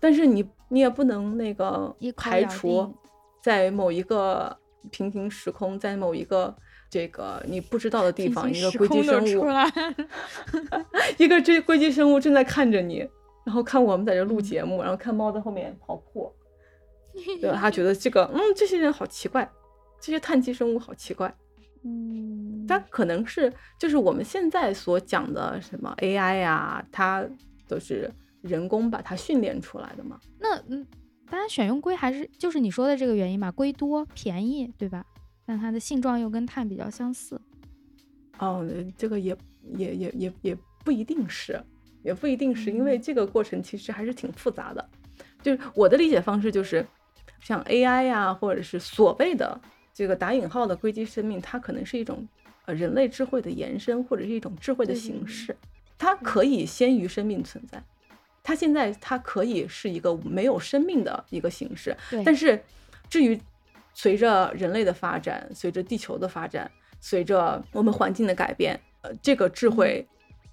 [0.00, 2.92] 但是你你也不能那个排除，
[3.40, 4.56] 在某一个
[4.90, 6.52] 平行时空，在某一个
[6.90, 9.46] 这个你不知道的地方，一个硅基生物，
[11.18, 13.08] 一个这硅基生物正在看着你，
[13.44, 16.32] 然后看我们在这录节目，然后看猫在后面跑酷，
[17.40, 17.56] 对吧？
[17.58, 19.50] 他觉得这个，嗯，这些人好奇怪，
[20.00, 21.34] 这些碳基生物好奇怪，
[21.84, 27.24] 嗯，但可能是就是我们现在所讲的什么 AI 呀，它
[27.66, 28.10] 都是
[28.42, 30.18] 人工把它训练出来的嘛？
[30.38, 30.86] 那嗯。
[31.30, 33.52] 大家选用硅还是就是你说的这个原因吧？
[33.52, 35.06] 硅多便宜，对吧？
[35.46, 37.40] 但它的性状又跟碳比较相似。
[38.40, 39.36] 哦，这个也
[39.76, 41.62] 也也也也不一定是，
[42.02, 44.88] 也不一定是因为这个过程其实还是挺复杂的。
[45.42, 46.86] 就是我的理解方式就是，
[47.40, 49.60] 像 AI 呀，或者是所谓的
[49.92, 52.26] 这个打引号的硅基生命，它可能是一种
[52.66, 55.56] 呃人类智慧的延伸，或者是一种智慧的形式，
[55.96, 57.82] 它可以先于生命存在。
[58.42, 62.62] 它现在它可以是一个没有生命的一个形式，但是
[63.08, 63.38] 至于
[63.92, 66.70] 随着人类的发展，随着地球的发展，
[67.00, 70.06] 随着我们环境的改变，呃，这个智慧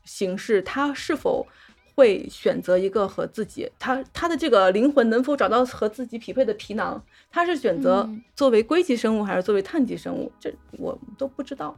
[0.08, 1.46] 形式他是否
[1.94, 7.04] 会选择一个和自己，他他的这个灵魂能否找到和自己匹配的皮囊？
[7.30, 10.32] 他是选择作为硅基生物还是作为碳基生物？
[10.40, 11.78] 这我们都不知道。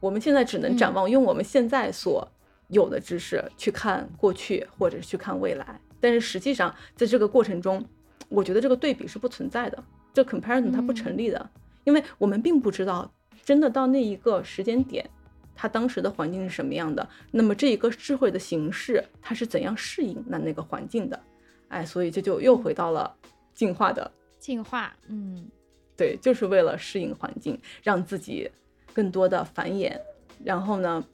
[0.00, 2.30] 我们现在只能展望，用我们现在所。
[2.72, 7.84] 有的知识去看过去，或者是去看未来，但是实际上在这个过程中，
[8.28, 11.50] 我觉得这个对比是不存在的，这 comparison 它不成立的，
[11.82, 13.12] 因为我们并不知道
[13.44, 15.10] 真的到那一个时间点，
[15.60, 21.20] 它当时的环境是什么样的，那么这一个智慧的形式它是怎样适应那那个环境的，
[21.68, 23.14] 哎，所以这就又回到了
[23.52, 25.46] 进化的进化，嗯，
[25.98, 28.50] 对，就是为了适应环境，让自己
[28.94, 30.00] 更多的繁衍，
[30.42, 31.04] 然后呢？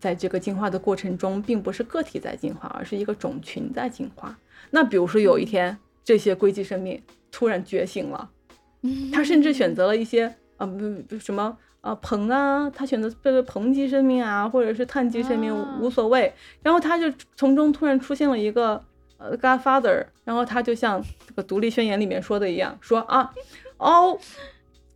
[0.00, 4.36] 在这个进化的过程中，并不是个体在进化，而是一个种群在进化。
[4.70, 8.28] 那比如说有一天，这些硅基生命突然觉醒了，
[9.14, 16.32] 它甚至选择了一些呃不不什么呃硼啊，他选择这个硼基生命啊，或者是碳基生命无所谓。
[16.62, 18.82] 然后他就从中突然出现了一个
[19.18, 23.32] 呃 Godfather，然后他就像这个独立宣言里面说的一样，说啊
[23.78, 24.18] ，all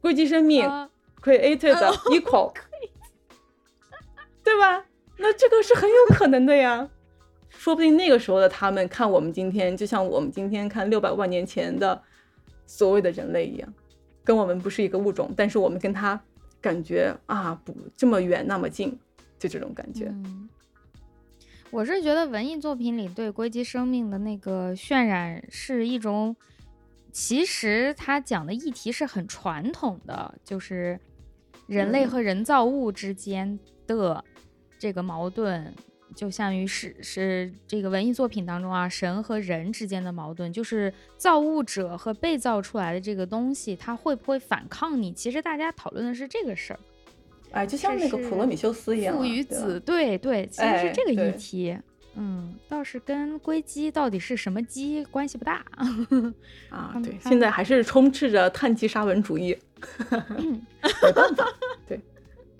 [0.01, 0.64] 硅基生命
[1.20, 1.74] created
[2.14, 2.53] equal，
[4.45, 4.84] 对吧？
[5.18, 6.89] 那这个是很有可能的呀，
[7.49, 12.01] 说不定那个时候的他们看我们今天，就像我们今天看六百万年前的
[12.66, 13.74] 所谓的人类一样，
[14.22, 16.20] 跟我们不是一个物种，但是我们跟他
[16.66, 18.98] 感觉啊，不这么远那么近，
[19.38, 20.12] 就这种感觉。
[21.70, 26.34] 我是觉得文艺作品里对硅基生命的那个渲染是一种，
[27.12, 30.98] 其实他讲的议题是很传统的，就是
[31.68, 34.24] 人类和人造物之间的。
[34.78, 35.74] 这个矛盾
[36.16, 45.12] 就像于是是这个文艺作品当中啊，神和人之间的矛盾，就是造物者和被造出来的这个东西，它会不会反抗你？
[45.12, 46.80] 其实大家讨论的是这个事儿，
[47.52, 51.78] 哎，就像那个普罗米修斯一样，父与子，对对，其实是这个议题。
[52.14, 55.62] 嗯，倒是跟硅基到底是什么基关系不大
[56.70, 56.94] 啊。
[57.04, 59.54] 对，现在还是充斥着碳基沙文主义，
[60.32, 61.46] 没办法，
[61.86, 62.00] 对。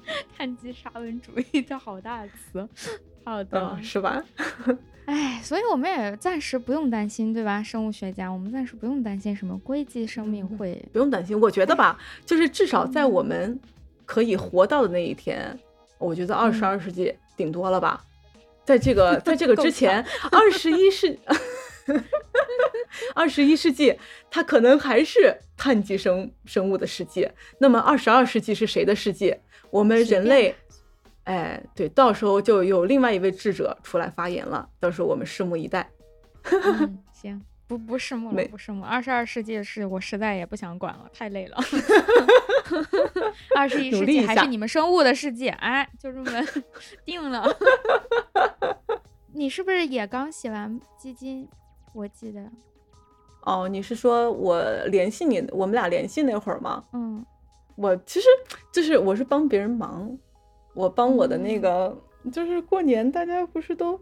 [0.39, 2.69] 碳基沙文主义，这好大词，
[3.27, 4.23] 好的，是吧？
[5.07, 7.61] 哎，所以我们也暂时不用担心，对吧？
[7.61, 11.39] 生物学家，我们暂时不用担心什么硅基生命会，不用担心。
[11.41, 13.59] 我觉得吧，就是至少在我们
[14.05, 15.59] 可以活到的那一天，
[15.99, 18.01] 我觉得二十二世纪顶多了吧。
[18.65, 21.19] 在这个， 在这个之前，二十一世，
[23.13, 23.97] 二十一世纪，
[24.31, 27.33] 它可能还是碳基生生物的世界。
[27.59, 29.41] 那么二十二世纪是谁的世界？
[29.71, 30.55] 我们人类，
[31.27, 35.91] 哎，对，到时候就有另外一位智者出来发言了，到时候我们拭目以待。
[37.13, 38.85] 行，不不拭目了，不拭目。
[38.85, 41.57] 二十二世纪的事，我实在也不想管了，太累了。
[43.57, 46.31] 二十一世纪还是你们生物的世界，哎，就这么
[47.05, 47.45] 定了。
[49.33, 51.49] 你是不是也刚洗完基金？
[51.93, 52.49] 我记得。
[53.43, 56.85] 哦，你是说我联系你，我们俩联系那会儿吗？
[56.93, 57.27] 嗯。
[57.75, 58.27] 我其实
[58.73, 60.17] 就是我是帮别人忙，
[60.77, 61.97] 我帮我的那个
[62.31, 63.99] 就是过年大家不是都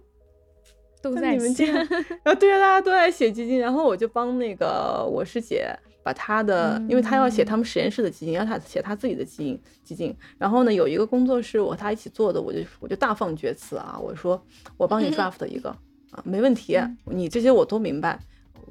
[1.01, 1.65] 都在你们家
[2.25, 2.35] 啊？
[2.35, 10.15] 对啊，大家都在写基金，然后我就帮那个我师姐把她的，因为她要写他们实验室的基金，要她写她自己的基金基金。
[10.37, 14.43] 然后呢，有一个工作是我和她一起做的，我就我就大放厥词啊，我说
[14.77, 15.71] 我帮你 draft 一个
[16.11, 18.19] 啊，没问题，你这些我都明白。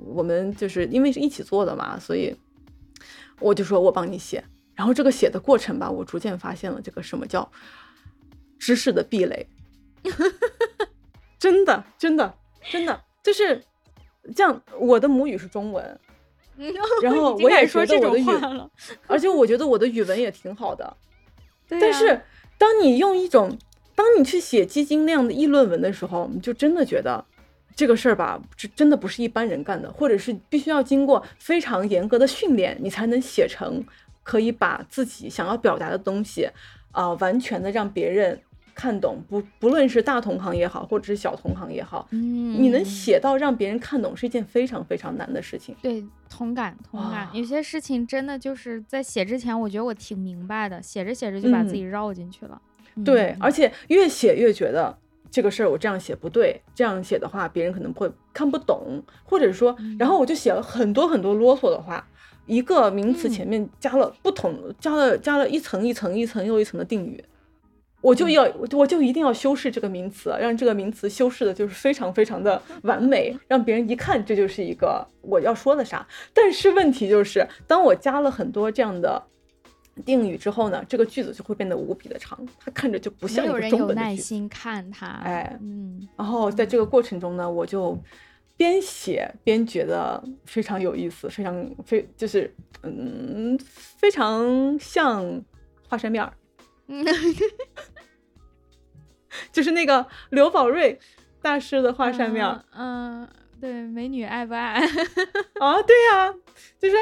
[0.07, 2.35] 我们就是因为是一起做的嘛，所以
[3.39, 4.43] 我就说我帮你写。
[4.73, 7.47] 然后这个写的过程吧，我逐渐发现了这个什么叫
[8.59, 9.47] 知识的壁垒，
[11.39, 12.33] 真的，真的，
[12.71, 13.61] 真的，就是
[14.35, 14.61] 这样。
[14.79, 15.99] 我的母语是中文，
[17.01, 18.25] 然后我也说觉得我的语，
[19.07, 20.95] 而且我觉得我的语文也挺好的。
[21.67, 22.21] 但是
[22.57, 23.57] 当你用一种，
[23.95, 27.23] 当你去写基金那样的议论文的时候，你就真的觉得
[27.75, 33.83] 这个事儿吧，这真的不是一般人干的，或者是必须要经过非常严格的训练，你才能写成
[34.21, 36.47] 可以把自己想要表达的东西
[36.93, 38.39] 啊，完全的让别人。
[38.75, 45.75] 看懂不不论是大同行也好，或者是小同行也好，嗯，你能写到让别人看懂是一件非常非常难的事情。
[45.79, 47.29] 对，同感同感。
[47.33, 52.59] 有些事情真的就是在写之前，我觉得我挺明白的，写着写着就把自己绕进去了。
[53.05, 54.97] 对，而且越写越觉得
[55.29, 62.07] 这个事儿我这样写不对，这样写的话别人可能会看不懂，或者说，然后我就写了很多很多啰嗦的话，
[62.45, 67.23] 一个名词前面加了不同，加了加了一层一层一层又一层的定语。
[68.01, 76.05] 我就要，我就一定要修饰这个名词，让这个名词修饰的就是非常非常的完美， 让别人一看这就是一个我要说的啥。
[76.33, 79.23] 但是问题就是，当我加了很多这样的
[80.05, 84.01] 定语之后呢，这个句子就会变得无比的长，它看着就不像一个中文的句子。
[84.01, 86.05] 耐心看它，哎，嗯。
[86.17, 87.97] 然后在这个过程中呢，我就
[88.55, 93.57] 边写边觉得非常有意思，非常非就是嗯，
[93.97, 95.43] 非常像
[95.87, 96.33] 华山面儿。
[96.87, 97.03] 嗯，
[99.51, 100.99] 就是那个刘宝瑞
[101.41, 103.27] 大师的华山面儿嗯，
[103.59, 104.73] 对，美女爱不爱？
[105.59, 106.33] 啊，对呀，
[106.79, 106.95] 就是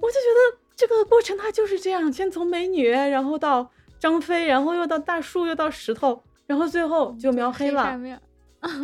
[0.00, 7.98] 我就觉得这个过程它就是这样，先从美女，然后到张飞，然后又到大树，又到石头，然后最后就描黑了。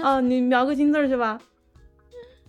[0.03, 1.39] 啊，你描个金字去吧。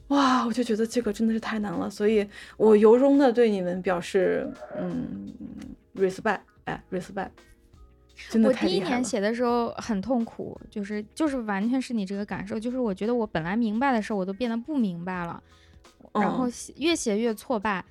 [0.09, 5.33] 哇，我就觉得这个真的是太难了，所以我由衷的对你们表示，嗯
[5.95, 7.29] ，respect，哎，respect。
[8.43, 15.43] 我第一年写的时候很痛苦，就是就是完全是你这个感受，就是我觉得我本来明白的事儿我都变得不明白了，
[16.13, 16.47] 然后
[16.77, 17.85] 越写越挫败。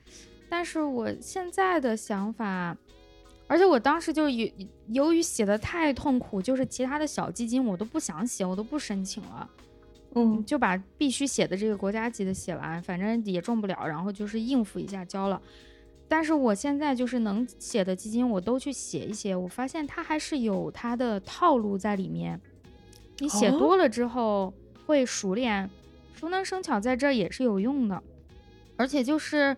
[0.48, 2.76] 但是我现在的想法，
[3.46, 4.50] 而且我当时就由
[4.88, 9.48] 由于写的太痛苦，就是其他的小基金我都不想写，我都不申请了，
[10.16, 15.40] 嗯，就把必须写的这个国家级的写完，反正也中不了，然后就是应付一下交了。
[16.08, 19.36] 但是我现在就是能写的基金，我都去写一写。
[19.36, 22.40] 我发现它还是有它的套路在里面。
[23.18, 24.54] 你写多了之后
[24.86, 25.68] 会熟练，
[26.14, 28.02] 熟能生巧，在这儿也是有用的。
[28.76, 29.56] 而且就是，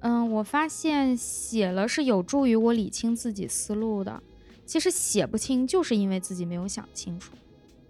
[0.00, 4.22] 嗯，我发现写了是有助于我理清自己思路的。
[4.64, 7.34] 其实写不清就是因为自己没有想清楚。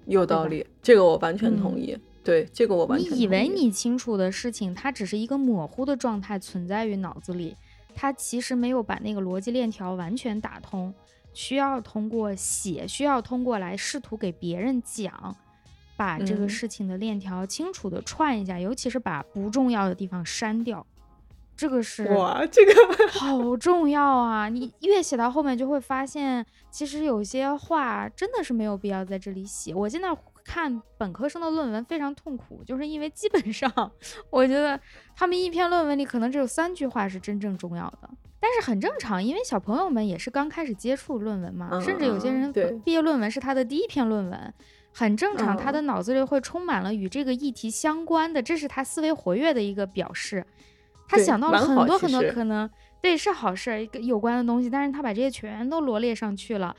[0.06, 1.96] 有道理，这个我完全同意。
[2.24, 3.12] 对，这个我完全。
[3.12, 7.56] 你以为你清楚的事情，它只是一个模糊的状态存在于脑子里。
[7.94, 10.94] 它其实没有把那个逻辑链条完全打通，
[11.34, 15.36] 需要通过写，需要通过来试图给别人讲，
[15.96, 20.86] 把这个事情的链条清楚的串一下，尤其是把不重要的地方删掉，
[21.62, 22.72] 这个是哇，这个
[23.08, 24.48] 好重要啊！
[24.48, 29.72] 你越写到后面就会发现，其实有些话真的是没有必要在这里写。
[29.72, 30.08] 我现在。
[30.44, 33.72] 看本科生的论文非常痛苦，就是因为基本上，
[34.28, 34.78] 我觉得
[35.14, 38.10] 他们一篇论文里可能只有三句话是真正重要的，
[38.40, 42.52] 但是很正常，因为小朋友们也是刚开始接触论文嘛，甚至有些人
[42.84, 44.54] 毕业论文是他的第一篇论文，
[44.92, 50.44] 很正常，他的脑子里会充满了与这个议题相关的，这是他思维活跃的一个表示，
[51.16, 52.68] 他想到了很多很多可能，
[53.00, 56.74] 对，是好事，一个有关的东西，但是他把这些全都罗列上去了，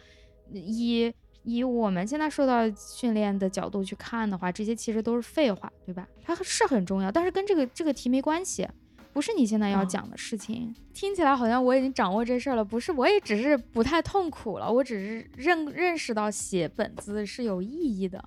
[0.51, 1.13] 以。
[1.45, 6.07] 以我们现在受到训练的角度去看的话，这些其实都是废话，对吧？
[6.23, 8.65] 它是很重要，但是跟这个这个题没关系，
[9.11, 10.73] 不是你现在要讲的事情。
[10.93, 18.23] 听起来好像我已经掌握这事儿了，不是，我也只是不太痛苦了，我只是认认识到写本子是有意义的。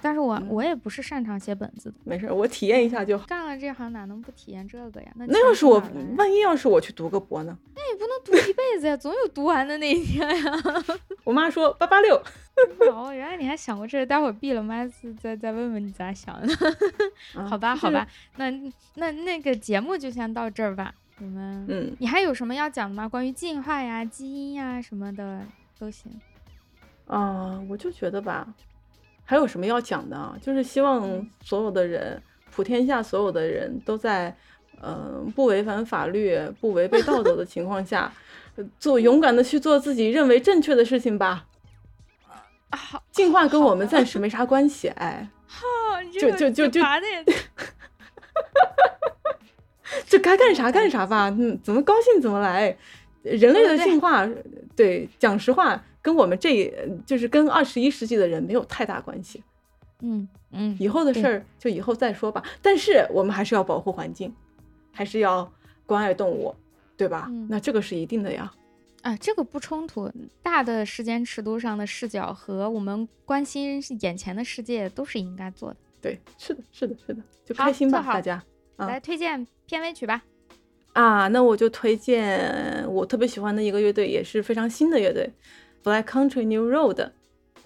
[0.00, 3.26] 但是我我也不是擅长写本子的，没事，我体验一下就好。
[3.26, 5.10] 干了这行哪能不体验这个呀？
[5.16, 5.82] 那那要是我，
[6.16, 7.56] 万一要是我去读个博呢？
[7.74, 10.52] 那也不能读一辈子呀，总有读完的那一天呀。
[11.24, 12.22] 我妈说八八六。
[12.92, 14.88] 哦，原来你还想过这，待会儿闭了麦
[15.20, 16.54] 再再问问你咋想的。
[17.48, 18.50] 好吧，好吧，那
[18.94, 20.94] 那那个节目就先到这儿吧。
[21.18, 23.08] 我们，嗯，你还有什么要讲的吗？
[23.08, 25.42] 关于进化呀、基因呀什么的
[25.78, 26.12] 都行。
[27.06, 28.46] 啊，我就觉得吧。
[29.26, 30.34] 还有什么要讲的啊？
[30.40, 34.34] 就是希望所有的人，普天下所有的人都在，
[34.80, 38.10] 呃，不违反法律、不违背道德的情况下，
[38.78, 41.46] 做勇敢的去做自己认为正确的事情吧。
[42.70, 45.28] 好，进化跟我们暂时没啥关系，哎。
[45.46, 45.66] 好，
[46.12, 46.80] 就就就就。
[46.80, 47.00] 哈
[50.06, 52.76] 就该干啥 干啥吧，嗯，怎么高兴怎么来。
[53.22, 54.24] 人类的进化，
[54.76, 55.82] 对，讲实话。
[56.06, 56.72] 跟我们这
[57.04, 59.42] 就是跟二十一世纪的人没有太大关系，
[60.02, 62.40] 嗯嗯，以后的事儿就以后再说吧。
[62.62, 64.32] 但是我们还是要保护环境，
[64.92, 65.52] 还是要
[65.84, 66.54] 关爱动物，
[66.96, 67.26] 对吧？
[67.28, 68.54] 嗯那这个是一定的呀。
[69.02, 70.08] 啊，这个不冲突。
[70.44, 75.76] 大的时间尺度上的视角和我们关心眼前的世界都是应该做的。
[76.00, 78.40] 对，是的，是的，是的，就开心吧，大家。
[78.76, 80.22] 啊来推荐片尾曲吧。
[80.92, 85.28] 啊，那我就推荐我特别喜欢的一个乐队，也是非常新的乐队
[85.86, 87.10] ，Black Country New Road。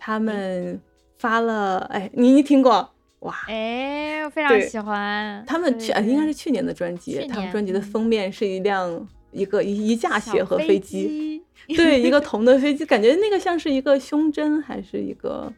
[0.03, 0.81] 他们
[1.19, 2.91] 发了，哎，你你听过？
[3.21, 5.45] 哇，哎，我非常喜欢。
[5.47, 15.53] 他们对去啊应该是去年的专辑，他们专辑的嗯封面是一辆一个一一架小雪和飞机，机，对，一个 铜的飞机，感觉那个像是一个胸针还是一个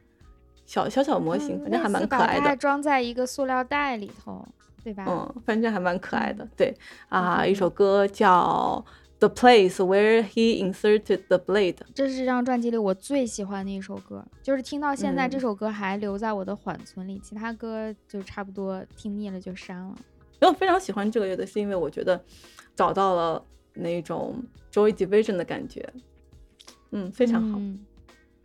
[0.66, 2.46] 小小小模型，嗯反正还蛮可爱的。
[2.46, 4.44] 它装在一个塑料袋里头，
[4.82, 5.04] 对吧？
[5.08, 6.44] 嗯，反正还蛮可爱的。
[6.56, 6.74] 对
[7.08, 8.84] 啊，一首歌叫
[9.22, 11.74] 《The Place Where He Inserted the Blade》。
[11.94, 19.94] 这是这张专辑里我最喜欢的一首歌，就是听到现在这嗯首歌还留在我的缓存里，其他歌就差不多听腻了就删了。
[20.40, 22.20] 没有非常喜欢这个乐队，是因为我觉得
[22.74, 23.44] 找到了
[23.74, 24.42] 那种
[24.72, 25.88] Joy Division 的感觉，
[26.90, 27.58] 嗯，非常好。
[27.60, 27.78] 嗯、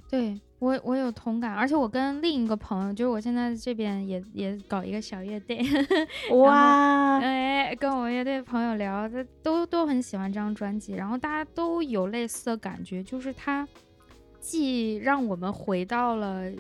[0.07, 5.62] 对我我有同感，而且我跟另一个朋友，就是我现在这边也也搞一个小乐队，
[6.32, 13.68] 哇，哎，跟我乐队朋友聊，他都都很喜欢这张专辑，然后大家都有类似的感觉，就是它
[14.39, 16.51] 既让我们回到了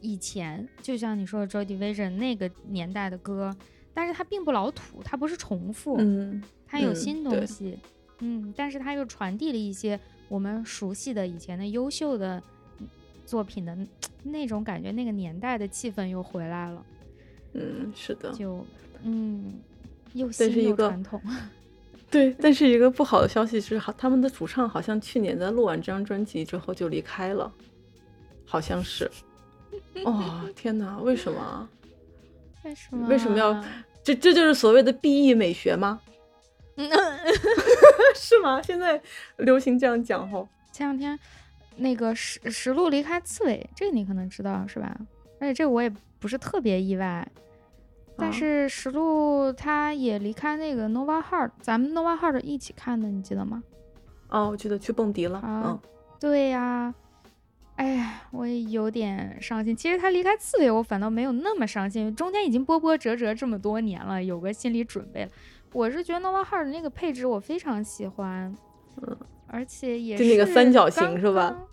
[0.00, 3.54] 以前，就像你说的 Joy Division 那个年代的歌，
[3.92, 7.78] 但是它并不老土，它不是重复，嗯，它有嗯新东西，
[8.20, 12.42] 嗯，但是它又传递了一些我们熟悉的以前的优秀的
[13.26, 13.76] 作品的
[14.22, 16.86] 那种感觉，那个年代的气氛又回来了，
[17.52, 18.64] 嗯，是的，就
[19.02, 19.52] 嗯，
[20.14, 21.20] 又是一个又传统。
[22.10, 22.34] 对。
[22.40, 27.52] 但是一个不好的消息是，好，他们的主唱好像去年在录完这张专辑之后就离开了，
[28.46, 29.10] 好像是。
[30.04, 31.68] 哦，天哪，为什么？
[32.64, 33.06] 为什么？
[33.08, 33.64] 为什么要？
[34.02, 36.00] 这这就是所谓的 BE 美学吗？
[36.76, 36.88] 嗯，
[38.14, 38.62] 是吗？
[38.62, 39.02] 现在
[39.38, 40.48] 流行这样讲吼。
[40.72, 41.18] 前两天
[41.76, 44.96] 那个石石路离开刺猬，这个你可能知道是吧？
[45.40, 47.26] 而且这个我也不是特别意外。
[48.18, 53.62] 但啊是石路他也离开那个 Nova Heart，咱们 Nova Heart 一起看的，你记得吗？
[54.28, 55.38] 哦，我记得去蹦迪了。
[55.40, 55.80] 啊嗯，
[56.18, 56.94] 对呀，
[57.74, 59.76] 哎呀，我也有点伤心。
[59.76, 65.30] 其实他离开刺猬，我反倒没有那么伤心，中间已经波波折折这么多年了，有个心理准备了。
[65.74, 68.56] 我是觉得 Nova Heart 那个配置我非常喜欢，
[69.02, 69.16] 嗯，
[69.48, 71.66] 而且也就是那个三角形刚是吧刚？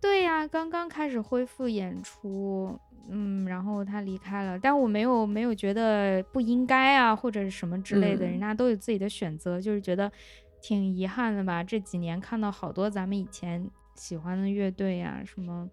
[0.00, 10.12] 对呀，刚刚开始恢复演出，嗯，然后他离开了，但我没有没有觉得不应该啊，或者是什么之类的，嗯人家都有自己的选择，就是觉得
[10.60, 11.64] 挺遗憾的吧。
[11.64, 15.66] 这几年看到好多咱们以前喜欢的乐队呀、什么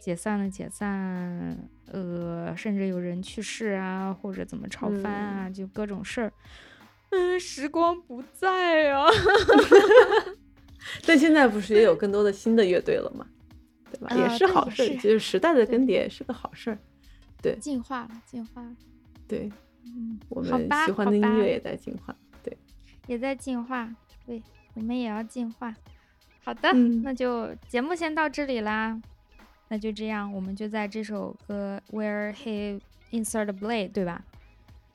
[0.00, 1.56] 解散了解散，
[1.92, 6.32] 呃，甚至有人去世啊，或者怎么炒翻啊，就各种事儿。
[7.10, 9.06] 嗯，时光不再啊。
[11.06, 13.26] 但现在不是也有更多的新的乐队了吗？
[13.92, 14.08] 对吧？
[14.10, 16.78] 啊也是好事，是就是时代的更迭也是个好事儿。
[17.60, 18.76] 进化了，进化了。
[19.26, 19.50] 对
[19.84, 22.14] 嗯，我们喜欢的音乐也在进化。
[22.42, 22.56] 对，
[23.06, 23.88] 也在进化，
[24.26, 24.42] 对
[24.74, 25.74] 我们也要进化。
[26.42, 29.00] 好的，嗯那就节目先到这里啦。
[29.68, 32.80] 那就这样，我们就在这首歌《Where He
[33.12, 34.24] Insert the Blade》，对吧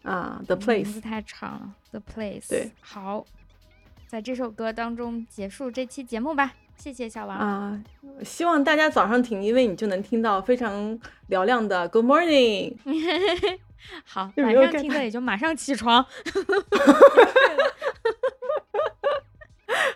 [0.04, 2.42] 啊，The Place，太长了，《The Place》。
[2.50, 3.26] 对，好，
[4.08, 6.54] 在这首歌当中结束这期节目吧。
[6.78, 7.38] 谢谢小王。
[7.38, 7.84] 啊，
[8.24, 11.00] 希望大家早上听，因为你就能听到非常
[11.30, 12.76] 嘹亮的 Good Morning。
[14.04, 16.06] 好，有晚上听的也就马上起床。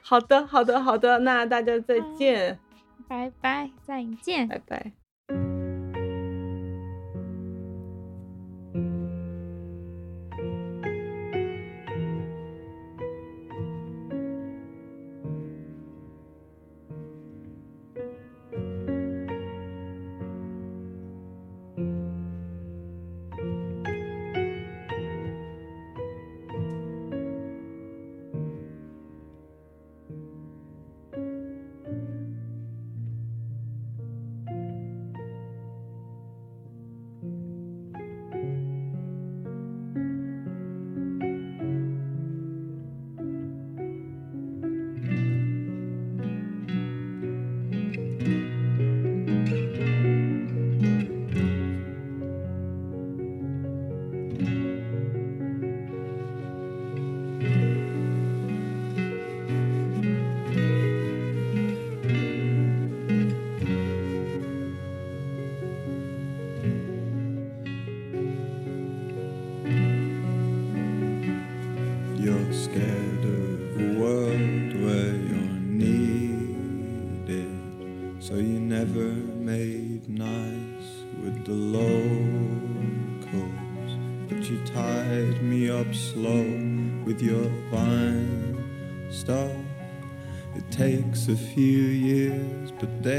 [0.02, 2.60] 好的，好的，好的，那大家再嗯见，
[3.08, 4.48] 拜拜，再见。
[4.48, 5.59] 拜拜。
[91.30, 93.19] A few years, but they